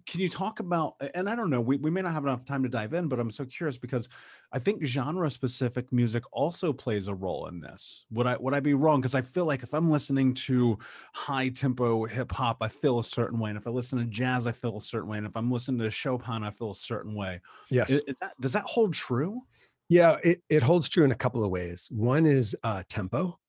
[0.05, 2.63] can you talk about and i don't know we, we may not have enough time
[2.63, 4.09] to dive in but i'm so curious because
[4.51, 8.05] i think genre specific music also plays a role in this.
[8.11, 9.01] Would i would i be wrong?
[9.01, 10.77] Because i feel like if i'm listening to
[11.13, 14.47] high tempo hip hop i feel a certain way and if i listen to jazz
[14.47, 17.13] i feel a certain way and if i'm listening to chopin i feel a certain
[17.15, 17.39] way.
[17.69, 17.89] Yes.
[17.89, 19.41] Is, is that, does that hold true?
[19.89, 21.87] Yeah it, it holds true in a couple of ways.
[21.91, 23.39] One is uh, tempo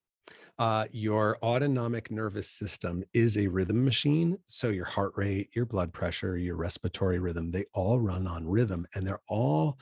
[0.61, 4.36] uh, your autonomic nervous system is a rhythm machine.
[4.44, 8.86] So your heart rate, your blood pressure, your respiratory rhythm, they all run on rhythm
[8.94, 9.78] and they're all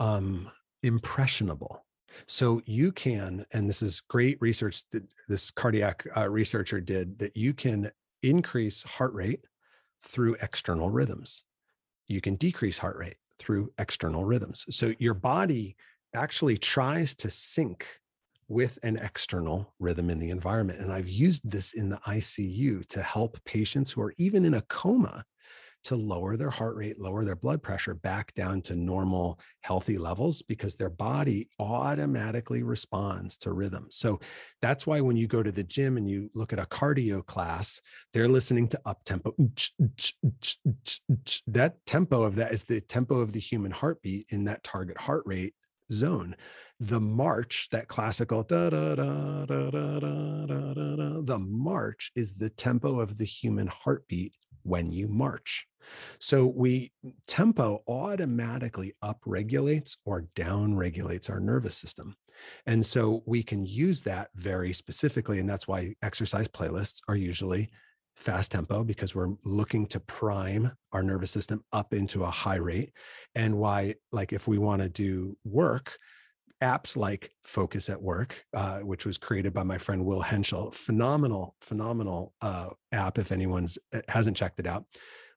[0.00, 0.50] um,
[0.82, 1.86] impressionable.
[2.26, 7.36] So you can, and this is great research that this cardiac uh, researcher did, that
[7.36, 7.88] you can
[8.24, 9.44] increase heart rate
[10.02, 11.44] through external rhythms.
[12.08, 14.66] You can decrease heart rate through external rhythms.
[14.70, 15.76] So your body
[16.12, 18.00] actually tries to sync
[18.48, 20.80] with an external rhythm in the environment.
[20.80, 24.62] And I've used this in the ICU to help patients who are even in a
[24.62, 25.24] coma
[25.84, 30.42] to lower their heart rate, lower their blood pressure back down to normal, healthy levels
[30.42, 33.86] because their body automatically responds to rhythm.
[33.90, 34.20] So
[34.60, 37.80] that's why when you go to the gym and you look at a cardio class,
[38.12, 39.34] they're listening to up tempo.
[41.46, 45.22] That tempo of that is the tempo of the human heartbeat in that target heart
[45.26, 45.54] rate
[45.92, 46.34] zone.
[46.80, 52.34] The march, that classical da, da, da, da, da, da, da, da, the march is
[52.34, 55.66] the tempo of the human heartbeat when you march.
[56.20, 56.92] So we
[57.26, 62.14] tempo automatically up regulates or down regulates our nervous system.
[62.66, 65.40] And so we can use that very specifically.
[65.40, 67.70] And that's why exercise playlists are usually
[68.16, 72.92] fast tempo because we're looking to prime our nervous system up into a high rate
[73.34, 75.96] and why like if we want to do work
[76.62, 81.54] apps like focus at work uh, which was created by my friend will henshall phenomenal
[81.60, 84.84] phenomenal uh, app if anyone's uh, hasn't checked it out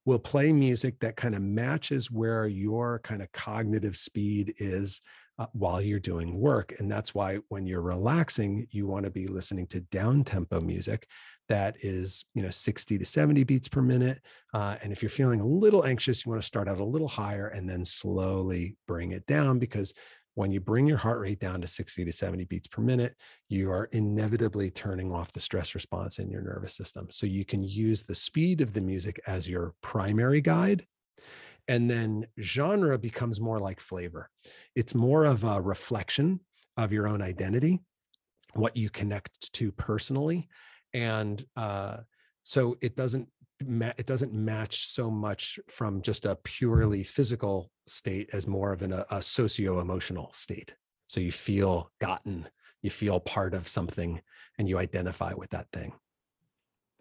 [0.06, 5.02] will play music that kind of matches where your kind of cognitive speed is
[5.38, 9.28] uh, while you're doing work and that's why when you're relaxing you want to be
[9.28, 11.08] listening to down tempo music
[11.50, 14.22] that is you know 60 to 70 beats per minute
[14.54, 17.08] uh, and if you're feeling a little anxious you want to start out a little
[17.08, 19.94] higher and then slowly bring it down because
[20.36, 23.16] when you bring your heart rate down to 60 to 70 beats per minute
[23.50, 27.08] you are inevitably turning off the stress response in your nervous system.
[27.12, 30.86] So you can use the speed of the music as your primary guide
[31.68, 34.30] and then genre becomes more like flavor.
[34.76, 36.40] It's more of a reflection
[36.78, 37.82] of your own identity
[38.54, 40.50] what you connect to personally
[40.94, 41.98] and uh,
[42.44, 43.28] so it doesn't
[43.62, 48.94] it doesn't match so much from just a purely physical state as more of an,
[48.94, 50.76] a, a socio-emotional state.
[51.08, 52.48] So you feel gotten
[52.82, 54.22] you feel part of something
[54.58, 55.94] and you identify with that thing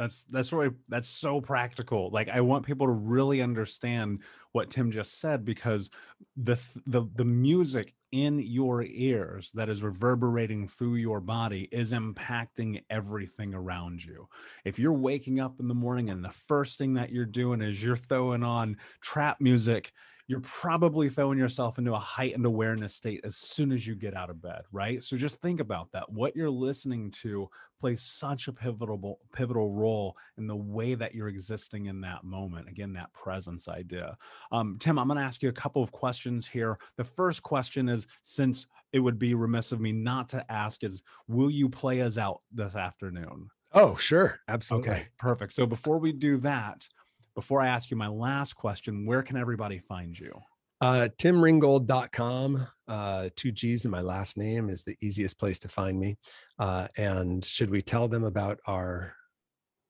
[0.01, 2.09] that's that's really that's so practical.
[2.11, 4.21] Like I want people to really understand
[4.53, 5.91] what Tim just said because
[6.39, 12.83] the the the music in your ears that is reverberating through your body is impacting
[12.89, 14.27] everything around you.
[14.65, 17.83] If you're waking up in the morning and the first thing that you're doing is
[17.83, 19.93] you're throwing on trap music
[20.31, 24.31] you're probably throwing yourself into a heightened awareness state as soon as you get out
[24.31, 25.03] of bed, right?
[25.03, 26.09] So just think about that.
[26.09, 27.51] What you're listening to
[27.81, 32.69] plays such a pivotal pivotal role in the way that you're existing in that moment.
[32.69, 34.17] Again, that presence idea.
[34.53, 36.79] Um, Tim, I'm going to ask you a couple of questions here.
[36.97, 41.03] The first question is, since it would be remiss of me not to ask, is
[41.27, 43.49] will you play us out this afternoon?
[43.73, 44.41] Oh, sure.
[44.49, 44.91] Absolutely.
[44.91, 45.53] Okay, perfect.
[45.53, 46.89] So before we do that,
[47.35, 50.33] before I ask you my last question, where can everybody find you?
[50.81, 52.67] Uh, timringgold.com.
[52.89, 56.17] Uh, two G's in my last name is the easiest place to find me.
[56.59, 59.15] Uh, and should we tell them about our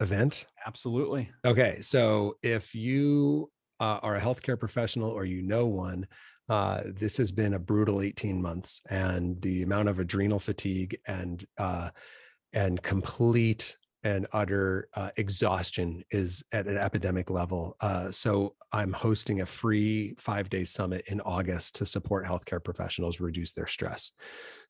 [0.01, 0.47] event?
[0.67, 1.31] Absolutely.
[1.45, 1.81] Okay.
[1.81, 6.07] So if you uh, are a healthcare professional or you know one,
[6.49, 11.47] uh, this has been a brutal 18 months and the amount of adrenal fatigue and
[11.59, 11.91] uh,
[12.53, 17.77] and complete and utter uh, exhaustion is at an epidemic level.
[17.81, 23.21] Uh, so I'm hosting a free five day summit in August to support healthcare professionals
[23.21, 24.13] reduce their stress.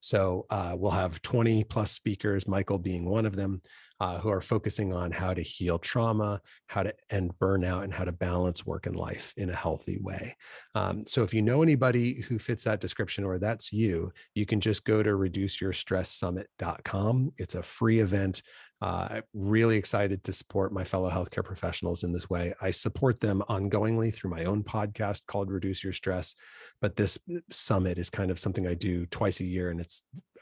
[0.00, 3.62] So uh, we'll have 20 plus speakers, Michael being one of them,
[4.00, 8.04] uh, who are focusing on how to heal trauma, how to end burnout, and how
[8.04, 10.34] to balance work and life in a healthy way.
[10.74, 14.60] Um, so if you know anybody who fits that description or that's you, you can
[14.60, 17.32] just go to reduceyourstresssummit.com.
[17.36, 18.42] It's a free event.
[18.82, 22.54] Uh, really excited to support my fellow healthcare professionals in this way.
[22.62, 26.34] I support them ongoingly through my own podcast called Reduce Your Stress,
[26.80, 29.89] but this uh, summit is kind of something I do twice a year and it's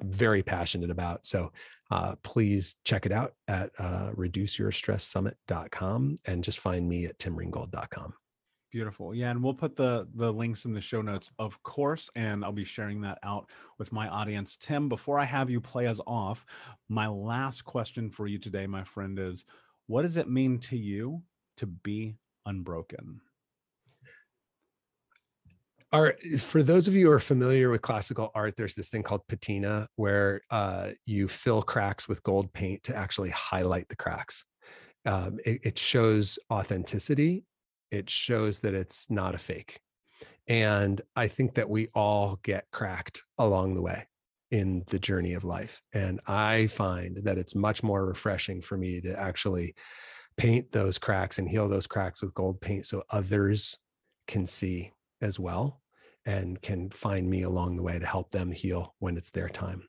[0.03, 1.27] very passionate about.
[1.27, 1.53] So
[1.91, 8.15] uh, please check it out at uh, reduceyourstresssummit.com and just find me at timringgold.com.
[8.71, 9.15] Beautiful.
[9.15, 12.53] Yeah, and we'll put the the links in the show notes, of course, and I'll
[12.53, 14.59] be sharing that out with my audience.
[14.61, 16.45] Tim, before I have you play us off,
[16.91, 19.47] my last question for you today, my friend, is
[19.87, 21.23] what does it mean to you
[21.57, 23.23] to be unbroken?
[25.91, 29.27] Are for those of you who are familiar with classical art, there's this thing called
[29.27, 34.45] patina where uh, you fill cracks with gold paint to actually highlight the cracks.
[35.07, 37.45] Um, it, it shows authenticity.
[37.91, 39.81] It shows that it's not a fake.
[40.47, 44.07] And I think that we all get cracked along the way
[44.51, 45.81] in the journey of life.
[45.95, 49.75] And I find that it's much more refreshing for me to actually
[50.37, 53.79] paint those cracks and heal those cracks with gold paint so others
[54.27, 55.81] can see as well
[56.27, 59.83] and can find me along the way to help them heal when it's their time.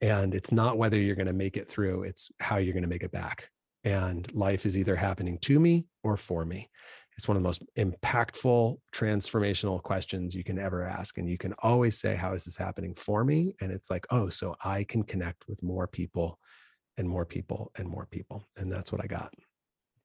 [0.00, 2.88] And it's not whether you're going to make it through, it's how you're going to
[2.88, 3.50] make it back.
[3.84, 6.70] And life is either happening to me or for me.
[7.16, 11.16] It's one of the most impactful, transformational questions you can ever ask.
[11.16, 13.54] And you can always say, How is this happening for me?
[13.60, 16.38] And it's like, Oh, so I can connect with more people
[16.98, 18.46] and more people and more people.
[18.56, 19.32] And that's what I got.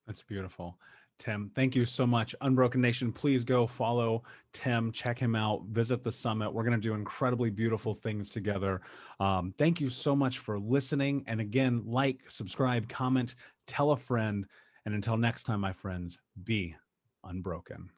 [0.07, 0.77] That's beautiful.
[1.21, 2.33] Tim, thank you so much.
[2.41, 6.51] Unbroken Nation, please go follow Tim, check him out, visit the summit.
[6.51, 8.81] We're going to do incredibly beautiful things together.
[9.19, 11.23] Um, thank you so much for listening.
[11.27, 13.35] And again, like, subscribe, comment,
[13.67, 14.47] tell a friend.
[14.87, 16.75] And until next time, my friends, be
[17.23, 17.91] unbroken.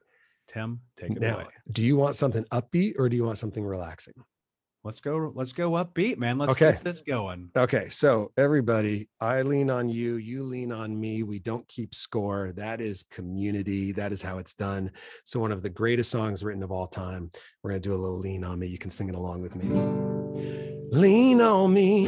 [0.50, 1.46] Tim, take it now, away.
[1.72, 4.16] Do you want something upbeat or do you want something relaxing?
[4.84, 5.32] Let's go.
[5.34, 6.38] Let's go upbeat, man.
[6.38, 6.74] Let's okay.
[6.74, 7.50] get this going.
[7.56, 7.88] Okay.
[7.88, 10.16] So everybody, I lean on you.
[10.16, 11.24] You lean on me.
[11.24, 12.52] We don't keep score.
[12.52, 13.94] That is community.
[13.94, 14.92] That is how it's done.
[15.24, 17.32] So one of the greatest songs written of all time.
[17.62, 18.68] We're gonna do a little lean on me.
[18.68, 19.70] You can sing it along with me.
[20.92, 22.08] Lean on me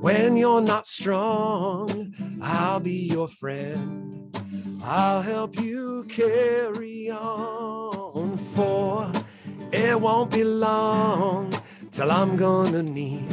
[0.00, 2.14] when you're not strong.
[2.40, 4.34] I'll be your friend.
[4.82, 9.12] I'll help you carry on for
[9.72, 11.52] it won't be long
[11.92, 13.26] till I'm gonna need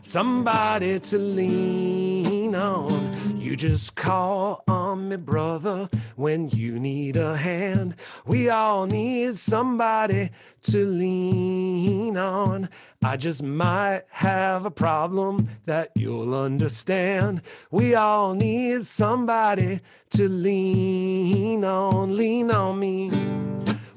[0.00, 3.40] somebody to lean on.
[3.40, 7.96] You just call on me, brother, when you need a hand.
[8.26, 10.30] We all need somebody
[10.62, 12.68] to lean on.
[13.02, 17.42] I just might have a problem that you'll understand.
[17.70, 22.16] We all need somebody to lean on.
[22.16, 23.10] Lean on me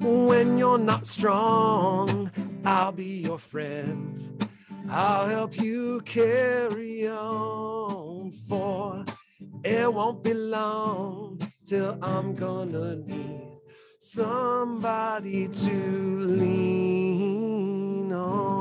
[0.00, 2.30] when you're not strong.
[2.64, 4.48] I'll be your friend.
[4.90, 9.04] I'll help you carry on, for
[9.64, 13.58] it won't be long till I'm gonna need
[13.98, 18.57] somebody to lean on.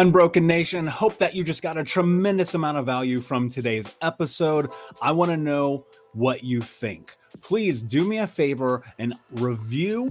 [0.00, 4.70] Unbroken Nation, hope that you just got a tremendous amount of value from today's episode.
[5.02, 5.84] I want to know
[6.14, 7.18] what you think.
[7.42, 10.10] Please do me a favor and review,